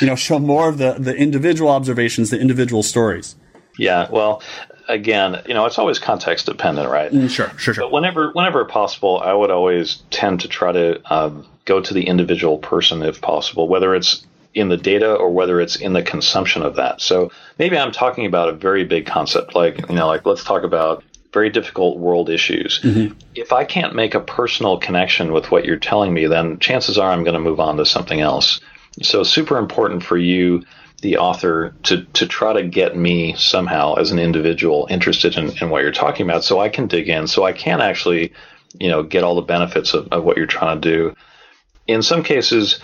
you 0.00 0.06
know, 0.06 0.14
show 0.14 0.38
more 0.38 0.68
of 0.68 0.76
the, 0.76 0.96
the 0.98 1.16
individual 1.16 1.70
observations, 1.70 2.28
the 2.28 2.38
individual 2.38 2.82
stories. 2.82 3.36
Yeah, 3.78 4.06
well, 4.10 4.42
again, 4.86 5.42
you 5.46 5.54
know, 5.54 5.64
it's 5.64 5.78
always 5.78 5.98
context 5.98 6.46
dependent, 6.46 6.90
right? 6.90 7.10
Mm, 7.10 7.30
sure, 7.30 7.50
sure, 7.56 7.72
sure. 7.74 7.84
But 7.84 7.92
whenever, 7.92 8.30
whenever 8.32 8.64
possible, 8.66 9.18
I 9.18 9.32
would 9.32 9.50
always 9.50 10.02
tend 10.10 10.40
to 10.40 10.48
try 10.48 10.72
to 10.72 11.00
um, 11.12 11.46
go 11.64 11.80
to 11.80 11.94
the 11.94 12.06
individual 12.06 12.58
person 12.58 13.02
if 13.02 13.22
possible, 13.22 13.66
whether 13.66 13.94
it's 13.94 14.26
in 14.54 14.68
the 14.68 14.76
data 14.76 15.12
or 15.12 15.30
whether 15.30 15.60
it's 15.60 15.76
in 15.76 15.92
the 15.92 16.02
consumption 16.02 16.62
of 16.62 16.76
that. 16.76 17.00
So 17.00 17.30
maybe 17.58 17.76
I'm 17.76 17.92
talking 17.92 18.26
about 18.26 18.48
a 18.48 18.52
very 18.52 18.84
big 18.84 19.06
concept, 19.06 19.54
like 19.54 19.88
you 19.88 19.96
know, 19.96 20.06
like 20.06 20.24
let's 20.24 20.44
talk 20.44 20.62
about 20.62 21.04
very 21.32 21.50
difficult 21.50 21.98
world 21.98 22.30
issues. 22.30 22.80
Mm-hmm. 22.82 23.18
If 23.34 23.52
I 23.52 23.64
can't 23.64 23.94
make 23.94 24.14
a 24.14 24.20
personal 24.20 24.78
connection 24.78 25.32
with 25.32 25.50
what 25.50 25.64
you're 25.64 25.76
telling 25.76 26.14
me, 26.14 26.26
then 26.26 26.60
chances 26.60 26.96
are 26.96 27.10
I'm 27.10 27.24
going 27.24 27.34
to 27.34 27.40
move 27.40 27.58
on 27.58 27.76
to 27.78 27.84
something 27.84 28.20
else. 28.20 28.60
So 29.02 29.24
super 29.24 29.58
important 29.58 30.04
for 30.04 30.16
you 30.16 30.62
the 31.02 31.18
author 31.18 31.74
to 31.82 32.04
to 32.14 32.26
try 32.26 32.54
to 32.54 32.62
get 32.62 32.96
me 32.96 33.34
somehow 33.36 33.94
as 33.94 34.10
an 34.10 34.18
individual 34.18 34.86
interested 34.88 35.36
in, 35.36 35.50
in 35.58 35.68
what 35.68 35.82
you're 35.82 35.92
talking 35.92 36.24
about 36.24 36.44
so 36.44 36.60
I 36.60 36.70
can 36.70 36.86
dig 36.86 37.10
in 37.10 37.26
so 37.26 37.44
I 37.44 37.52
can 37.52 37.82
actually 37.82 38.32
you 38.78 38.88
know 38.88 39.02
get 39.02 39.22
all 39.22 39.34
the 39.34 39.42
benefits 39.42 39.92
of, 39.92 40.08
of 40.12 40.24
what 40.24 40.38
you're 40.38 40.46
trying 40.46 40.80
to 40.80 40.88
do 40.88 41.16
in 41.86 42.00
some 42.00 42.22
cases 42.22 42.80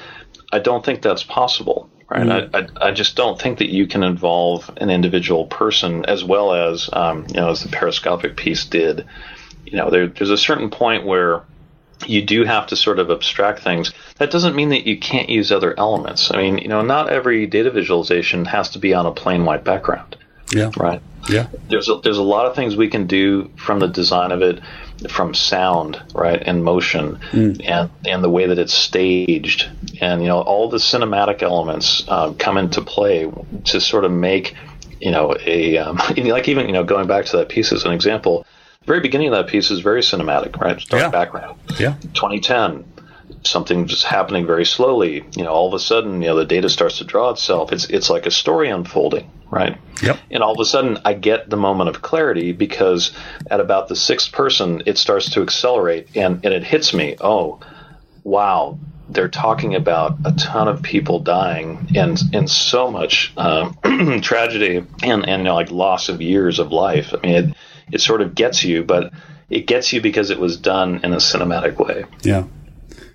I 0.52 0.58
don't 0.58 0.84
think 0.84 1.02
that's 1.02 1.22
possible 1.22 1.90
right 2.08 2.26
mm. 2.26 2.54
I, 2.54 2.58
I, 2.58 2.88
I, 2.88 2.90
just 2.92 3.16
don't 3.16 3.40
think 3.40 3.58
that 3.58 3.70
you 3.70 3.86
can 3.86 4.02
involve 4.02 4.70
an 4.78 4.90
individual 4.90 5.46
person 5.46 6.04
as 6.06 6.24
well 6.24 6.52
as 6.52 6.90
um, 6.92 7.26
you 7.28 7.34
know 7.34 7.50
as 7.50 7.62
the 7.62 7.68
periscopic 7.68 8.36
piece 8.36 8.64
did 8.64 9.06
you 9.64 9.76
know 9.76 9.90
there, 9.90 10.08
there's 10.08 10.30
a 10.30 10.38
certain 10.38 10.70
point 10.70 11.04
where 11.04 11.44
you 12.06 12.22
do 12.22 12.44
have 12.44 12.66
to 12.68 12.76
sort 12.76 12.98
of 12.98 13.10
abstract 13.10 13.60
things. 13.60 13.92
That 14.16 14.30
doesn't 14.30 14.56
mean 14.56 14.70
that 14.70 14.86
you 14.86 14.98
can't 14.98 15.28
use 15.28 15.52
other 15.52 15.78
elements. 15.78 16.30
I 16.32 16.38
mean, 16.38 16.58
you 16.58 16.68
know, 16.68 16.82
not 16.82 17.10
every 17.10 17.46
data 17.46 17.70
visualization 17.70 18.44
has 18.46 18.70
to 18.70 18.78
be 18.78 18.94
on 18.94 19.06
a 19.06 19.12
plain 19.12 19.44
white 19.44 19.64
background. 19.64 20.16
Yeah. 20.52 20.70
Right. 20.76 21.00
Yeah. 21.28 21.48
There's 21.68 21.88
a, 21.88 22.00
there's 22.02 22.18
a 22.18 22.22
lot 22.22 22.46
of 22.46 22.56
things 22.56 22.76
we 22.76 22.88
can 22.88 23.06
do 23.06 23.50
from 23.56 23.78
the 23.78 23.86
design 23.86 24.32
of 24.32 24.42
it, 24.42 24.60
from 25.08 25.34
sound, 25.34 26.02
right, 26.14 26.42
and 26.44 26.64
motion, 26.64 27.16
mm. 27.30 27.60
and 27.68 27.90
and 28.06 28.24
the 28.24 28.30
way 28.30 28.46
that 28.46 28.58
it's 28.58 28.74
staged, 28.74 29.68
and 30.00 30.22
you 30.22 30.28
know, 30.28 30.40
all 30.40 30.68
the 30.68 30.78
cinematic 30.78 31.42
elements 31.42 32.04
uh, 32.08 32.32
come 32.38 32.56
into 32.56 32.80
play 32.80 33.30
to 33.66 33.80
sort 33.80 34.04
of 34.04 34.12
make, 34.12 34.54
you 35.00 35.10
know, 35.10 35.36
a 35.46 35.78
um, 35.78 35.96
like 36.16 36.48
even 36.48 36.66
you 36.66 36.72
know 36.72 36.84
going 36.84 37.06
back 37.06 37.26
to 37.26 37.36
that 37.36 37.48
piece 37.48 37.72
as 37.72 37.84
an 37.84 37.92
example 37.92 38.44
the 38.80 38.86
very 38.86 39.00
beginning 39.00 39.28
of 39.28 39.32
that 39.34 39.48
piece 39.48 39.70
is 39.70 39.80
very 39.80 40.00
cinematic, 40.00 40.58
right? 40.58 40.78
Dark 40.86 41.02
yeah. 41.02 41.08
background. 41.10 41.58
Yeah. 41.78 41.96
2010, 42.14 42.84
something 43.42 43.86
just 43.86 44.04
happening 44.04 44.46
very 44.46 44.64
slowly. 44.64 45.22
You 45.36 45.44
know, 45.44 45.50
all 45.50 45.68
of 45.68 45.74
a 45.74 45.78
sudden, 45.78 46.22
you 46.22 46.28
know, 46.28 46.36
the 46.36 46.46
data 46.46 46.70
starts 46.70 46.98
to 46.98 47.04
draw 47.04 47.30
itself. 47.30 47.72
It's 47.72 47.84
it's 47.90 48.08
like 48.08 48.24
a 48.24 48.30
story 48.30 48.70
unfolding, 48.70 49.30
right? 49.50 49.78
Yep. 50.02 50.18
And 50.30 50.42
all 50.42 50.52
of 50.52 50.60
a 50.60 50.64
sudden, 50.64 50.98
I 51.04 51.14
get 51.14 51.50
the 51.50 51.56
moment 51.56 51.90
of 51.90 52.02
clarity 52.02 52.52
because 52.52 53.12
at 53.50 53.60
about 53.60 53.88
the 53.88 53.96
sixth 53.96 54.32
person, 54.32 54.82
it 54.86 54.98
starts 54.98 55.30
to 55.30 55.42
accelerate, 55.42 56.08
and 56.16 56.44
and 56.44 56.54
it 56.54 56.64
hits 56.64 56.94
me. 56.94 57.16
Oh, 57.20 57.60
wow. 58.24 58.78
They're 59.08 59.28
talking 59.28 59.74
about 59.74 60.18
a 60.24 60.32
ton 60.32 60.68
of 60.68 60.82
people 60.82 61.18
dying 61.18 61.88
and 61.96 62.20
and 62.32 62.48
so 62.48 62.92
much 62.92 63.32
um, 63.36 63.76
tragedy 64.22 64.76
and 65.02 65.28
and 65.28 65.42
you 65.42 65.44
know, 65.44 65.54
like 65.54 65.70
loss 65.72 66.08
of 66.08 66.22
years 66.22 66.60
of 66.60 66.70
life. 66.70 67.12
I 67.12 67.26
mean, 67.26 67.34
it, 67.34 67.56
it 67.92 68.00
sort 68.00 68.22
of 68.22 68.36
gets 68.36 68.62
you, 68.62 68.84
but 68.84 69.12
it 69.48 69.66
gets 69.66 69.92
you 69.92 70.00
because 70.00 70.30
it 70.30 70.38
was 70.38 70.56
done 70.56 71.00
in 71.02 71.12
a 71.12 71.16
cinematic 71.16 71.84
way. 71.84 72.04
Yeah. 72.22 72.44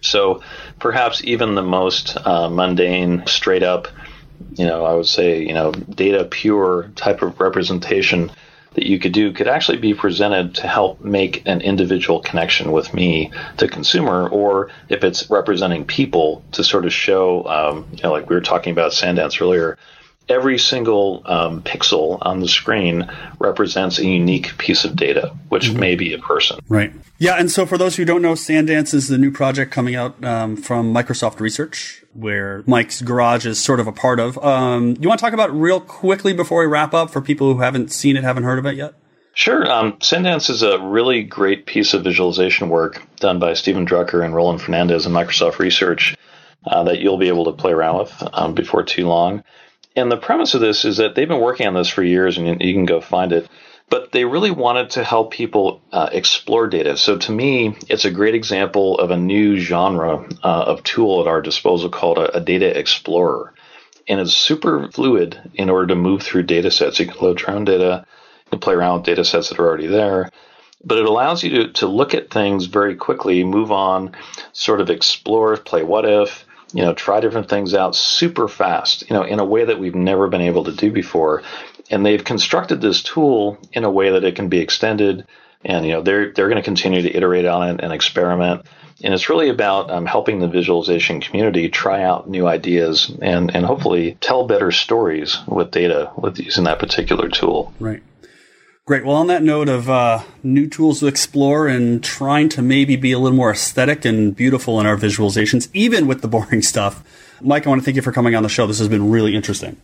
So 0.01 0.43
perhaps 0.79 1.23
even 1.23 1.55
the 1.55 1.63
most 1.63 2.17
uh, 2.25 2.49
mundane, 2.49 3.23
straight 3.25 3.63
up, 3.63 3.87
you 4.55 4.65
know, 4.65 4.85
I 4.85 4.93
would 4.93 5.07
say, 5.07 5.41
you 5.41 5.53
know, 5.53 5.71
data 5.71 6.25
pure 6.25 6.91
type 6.95 7.21
of 7.21 7.39
representation 7.39 8.31
that 8.75 8.85
you 8.85 8.99
could 8.99 9.13
do 9.13 9.31
could 9.31 9.47
actually 9.47 9.77
be 9.77 9.93
presented 9.93 10.55
to 10.55 10.67
help 10.67 11.01
make 11.01 11.43
an 11.45 11.61
individual 11.61 12.19
connection 12.19 12.71
with 12.71 12.93
me 12.93 13.31
to 13.57 13.67
consumer, 13.67 14.27
or 14.27 14.69
if 14.89 15.03
it's 15.03 15.29
representing 15.29 15.85
people 15.85 16.43
to 16.51 16.63
sort 16.63 16.85
of 16.85 16.93
show, 16.93 17.45
um, 17.45 17.87
you 17.93 18.03
know, 18.03 18.11
like 18.11 18.29
we 18.29 18.35
were 18.35 18.41
talking 18.41 18.71
about 18.71 18.91
SandDance 18.91 19.41
earlier, 19.41 19.77
every 20.27 20.57
single 20.57 21.21
um, 21.25 21.61
pixel 21.61 22.17
on 22.21 22.39
the 22.39 22.47
screen 22.47 23.09
represents 23.39 23.99
a 23.99 24.05
unique 24.05 24.57
piece 24.57 24.85
of 24.85 24.95
data, 24.95 25.35
which 25.49 25.69
mm-hmm. 25.69 25.79
may 25.79 25.95
be 25.95 26.13
a 26.13 26.19
person. 26.19 26.59
Right. 26.67 26.93
Yeah. 27.17 27.35
And 27.35 27.51
so 27.51 27.65
for 27.65 27.77
those 27.77 27.95
who 27.95 28.05
don't 28.05 28.21
know, 28.21 28.33
SandDance 28.33 28.93
is 28.93 29.07
the 29.07 29.17
new 29.17 29.31
project 29.31 29.71
coming 29.71 29.95
out 29.95 30.21
um, 30.23 30.57
from 30.57 30.93
Microsoft 30.93 31.39
Research, 31.39 32.03
where 32.13 32.63
Mike's 32.65 33.01
Garage 33.01 33.45
is 33.45 33.63
sort 33.63 33.79
of 33.79 33.87
a 33.87 33.91
part 33.91 34.19
of. 34.19 34.37
Um, 34.43 34.97
you 34.99 35.07
want 35.07 35.19
to 35.19 35.25
talk 35.25 35.33
about 35.33 35.53
real 35.53 35.79
quickly 35.79 36.33
before 36.33 36.61
we 36.61 36.67
wrap 36.67 36.93
up 36.93 37.11
for 37.11 37.21
people 37.21 37.53
who 37.53 37.59
haven't 37.59 37.91
seen 37.91 38.17
it, 38.17 38.23
haven't 38.23 38.43
heard 38.43 38.59
of 38.59 38.65
it 38.65 38.75
yet? 38.75 38.93
Sure. 39.33 39.69
Um, 39.69 39.93
SandDance 39.97 40.49
is 40.49 40.63
a 40.63 40.79
really 40.79 41.21
great 41.23 41.65
piece 41.65 41.93
of 41.93 42.05
visualization 42.05 42.69
work 42.69 43.01
done 43.17 43.37
by 43.37 43.53
Steven 43.53 43.85
Drucker 43.85 44.23
and 44.23 44.33
Roland 44.33 44.61
Fernandez 44.61 45.05
in 45.05 45.11
Microsoft 45.11 45.59
Research 45.59 46.15
uh, 46.65 46.83
that 46.85 46.99
you'll 46.99 47.17
be 47.17 47.27
able 47.27 47.45
to 47.45 47.51
play 47.51 47.71
around 47.71 47.99
with 47.99 48.23
um, 48.33 48.53
before 48.53 48.83
too 48.83 49.07
long. 49.07 49.43
And 49.95 50.11
the 50.11 50.17
premise 50.17 50.53
of 50.53 50.61
this 50.61 50.83
is 50.83 50.97
that 50.97 51.15
they've 51.15 51.27
been 51.27 51.39
working 51.39 51.67
on 51.67 51.73
this 51.73 51.89
for 51.89 52.03
years, 52.03 52.37
and 52.37 52.61
you, 52.61 52.73
can 52.73 52.85
go 52.85 52.99
find 52.99 53.31
it. 53.31 53.47
But 53.89 54.11
they 54.11 54.25
really 54.25 54.51
wanted 54.51 54.91
to 54.91 55.03
help 55.03 55.31
people 55.31 55.81
uh, 55.91 56.09
explore 56.11 56.67
data. 56.67 56.97
So 56.97 57.17
to 57.17 57.31
me, 57.31 57.77
it's 57.87 58.03
a 58.03 58.11
great 58.11 58.35
example 58.35 58.97
of 58.97 59.11
a 59.11 59.17
new 59.17 59.57
genre 59.57 60.27
uh, 60.43 60.63
of 60.67 60.83
tool 60.83 61.21
at 61.21 61.27
our 61.27 61.41
disposal 61.41 61.89
called 61.89 62.17
a, 62.17 62.37
a 62.37 62.41
data 62.41 62.77
explorer. 62.77 63.53
And 64.07 64.19
it's 64.19 64.33
super 64.33 64.89
fluid 64.91 65.39
in 65.53 65.69
order 65.69 65.87
to 65.87 65.95
move 65.95 66.23
through 66.23 66.43
data 66.43 66.71
sets. 66.71 66.99
You 66.99 67.07
can 67.07 67.21
load 67.21 67.41
your 67.41 67.51
own 67.51 67.65
data, 67.65 68.05
you 68.45 68.49
can 68.49 68.59
play 68.59 68.73
around 68.73 68.97
with 68.97 69.05
data 69.05 69.23
sets 69.23 69.49
that 69.49 69.59
are 69.59 69.67
already 69.67 69.87
there 69.87 70.29
but 70.85 70.99
it 70.99 71.05
allows 71.05 71.43
you 71.43 71.49
to, 71.49 71.71
to 71.73 71.87
look 71.87 72.13
at 72.13 72.29
things 72.29 72.65
very 72.65 72.95
quickly, 72.95 73.43
move 73.43 73.71
on, 73.71 74.15
sort 74.53 74.79
of 74.79 74.89
explore, 74.89 75.57
play 75.57 75.83
what 75.83 76.05
if, 76.05 76.44
you 76.75 76.81
know, 76.81 76.93
try 76.93 77.21
different 77.21 77.49
things 77.49 77.73
out 77.73 77.95
super 77.95 78.49
fast, 78.49 79.09
you 79.09 79.15
know, 79.15 79.23
in 79.23 79.39
a 79.39 79.45
way 79.45 79.63
that 79.63 79.79
we've 79.79 79.95
never 79.95 80.27
been 80.27 80.41
able 80.41 80.65
to 80.65 80.73
do 80.73 80.91
before. 80.91 81.41
And 81.89 82.05
they've 82.05 82.23
constructed 82.23 82.81
this 82.81 83.01
tool 83.01 83.57
in 83.71 83.85
a 83.85 83.89
way 83.89 84.11
that 84.11 84.25
it 84.25 84.35
can 84.35 84.49
be 84.49 84.59
extended, 84.59 85.25
and 85.63 85.85
you 85.85 85.93
know, 85.93 86.01
they're 86.01 86.33
they're 86.33 86.49
going 86.49 86.61
to 86.61 86.63
continue 86.63 87.01
to 87.01 87.15
iterate 87.15 87.45
on 87.45 87.69
it 87.69 87.79
and 87.81 87.93
experiment. 87.93 88.65
And 89.03 89.13
it's 89.13 89.29
really 89.29 89.49
about 89.49 89.89
um, 89.89 90.05
helping 90.05 90.39
the 90.39 90.49
visualization 90.49 91.21
community 91.21 91.69
try 91.69 92.03
out 92.03 92.29
new 92.29 92.45
ideas 92.45 93.09
and 93.21 93.55
and 93.55 93.65
hopefully 93.65 94.17
tell 94.19 94.45
better 94.45 94.71
stories 94.71 95.37
with 95.47 95.71
data 95.71 96.11
with 96.17 96.39
using 96.39 96.65
that 96.65 96.79
particular 96.79 97.29
tool. 97.29 97.73
Right. 97.79 98.03
Great. 98.85 99.03
Well, 99.03 99.15
on 99.15 99.25
that 99.27 99.41
note 99.41 99.67
of 99.67 99.89
uh, 99.89 100.21
new 100.43 100.67
tools 100.67 100.99
to 100.99 101.07
explore 101.07 101.67
and 101.67 102.03
trying 102.03 102.49
to 102.49 102.61
maybe 102.61 102.95
be 102.95 103.11
a 103.13 103.17
little 103.17 103.35
more 103.35 103.49
aesthetic 103.49 104.05
and 104.05 104.35
beautiful 104.35 104.79
in 104.79 104.85
our 104.85 104.95
visualizations, 104.95 105.69
even 105.73 106.05
with 106.05 106.21
the 106.21 106.27
boring 106.27 106.61
stuff, 106.61 107.03
Mike, 107.41 107.65
I 107.65 107.69
want 107.69 107.81
to 107.81 107.85
thank 107.85 107.95
you 107.95 108.03
for 108.03 108.11
coming 108.11 108.35
on 108.35 108.43
the 108.43 108.49
show. 108.49 108.67
This 108.67 108.77
has 108.77 108.87
been 108.87 109.09
really 109.09 109.35
interesting. 109.35 109.77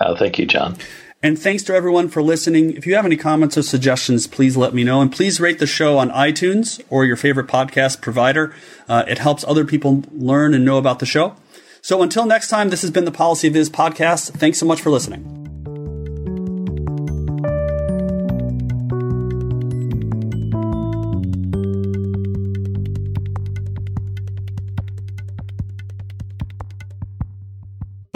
Uh, 0.00 0.16
thank 0.16 0.36
you, 0.36 0.46
John. 0.46 0.76
And 1.22 1.38
thanks 1.38 1.62
to 1.64 1.74
everyone 1.74 2.08
for 2.08 2.22
listening. 2.22 2.76
If 2.76 2.88
you 2.88 2.96
have 2.96 3.06
any 3.06 3.16
comments 3.16 3.56
or 3.56 3.62
suggestions, 3.62 4.26
please 4.26 4.56
let 4.56 4.74
me 4.74 4.82
know. 4.82 5.00
And 5.00 5.12
please 5.12 5.38
rate 5.38 5.60
the 5.60 5.66
show 5.68 5.98
on 5.98 6.10
iTunes 6.10 6.82
or 6.90 7.04
your 7.04 7.16
favorite 7.16 7.46
podcast 7.46 8.00
provider. 8.00 8.52
Uh, 8.88 9.04
it 9.06 9.18
helps 9.18 9.44
other 9.44 9.64
people 9.64 10.02
learn 10.10 10.54
and 10.54 10.64
know 10.64 10.78
about 10.78 10.98
the 10.98 11.06
show. 11.06 11.36
So 11.82 12.02
until 12.02 12.26
next 12.26 12.48
time, 12.48 12.70
this 12.70 12.82
has 12.82 12.90
been 12.90 13.04
the 13.04 13.12
PolicyViz 13.12 13.68
podcast. 13.68 14.32
Thanks 14.32 14.58
so 14.58 14.66
much 14.66 14.80
for 14.80 14.90
listening. 14.90 15.39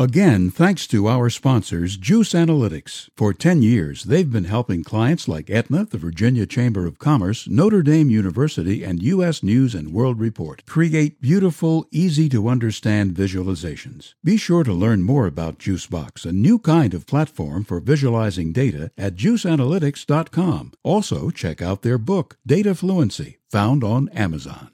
Again, 0.05 0.51
thanks 0.51 0.87
to 0.89 1.09
our 1.09 1.31
sponsors, 1.31 1.97
Juice 1.97 2.35
Analytics. 2.35 3.09
For 3.17 3.33
10 3.33 3.63
years, 3.63 4.05
they've 4.05 4.31
been 4.31 4.45
helping 4.45 4.85
clients 4.85 5.29
like 5.29 5.49
Aetna, 5.49 5.87
the 5.87 5.97
Virginia 5.97 6.45
Chamber 6.45 6.87
of 6.87 6.99
Commerce, 6.99 7.49
Notre 7.49 7.83
Dame 7.83 8.11
University, 8.11 8.85
and 8.85 9.03
U.S. 9.03 9.43
News 9.43 9.75
and 9.75 9.95
World 9.95 10.21
Report 10.21 10.63
create 10.67 11.23
beautiful, 11.23 11.87
easy 11.91 12.29
to 12.29 12.49
understand 12.49 13.15
visualizations. 13.15 14.13
Be 14.23 14.37
sure 14.37 14.63
to 14.63 14.75
learn 14.75 15.03
more 15.03 15.27
about 15.27 15.59
Juicebox, 15.59 16.27
a 16.27 16.33
new 16.33 16.59
kind 16.59 16.93
of 16.93 17.07
platform 17.07 17.65
for 17.65 17.81
visualizing 17.81 18.53
data, 18.53 18.91
at 18.99 19.17
juiceanalytics.com. 19.17 20.73
Also, 20.83 21.31
check 21.31 21.63
out 21.63 21.81
their 21.81 21.97
book, 21.97 22.37
Data 22.47 22.75
Fluency, 22.75 23.39
found 23.49 23.83
on 23.83 24.11
Amazon. 24.11 24.71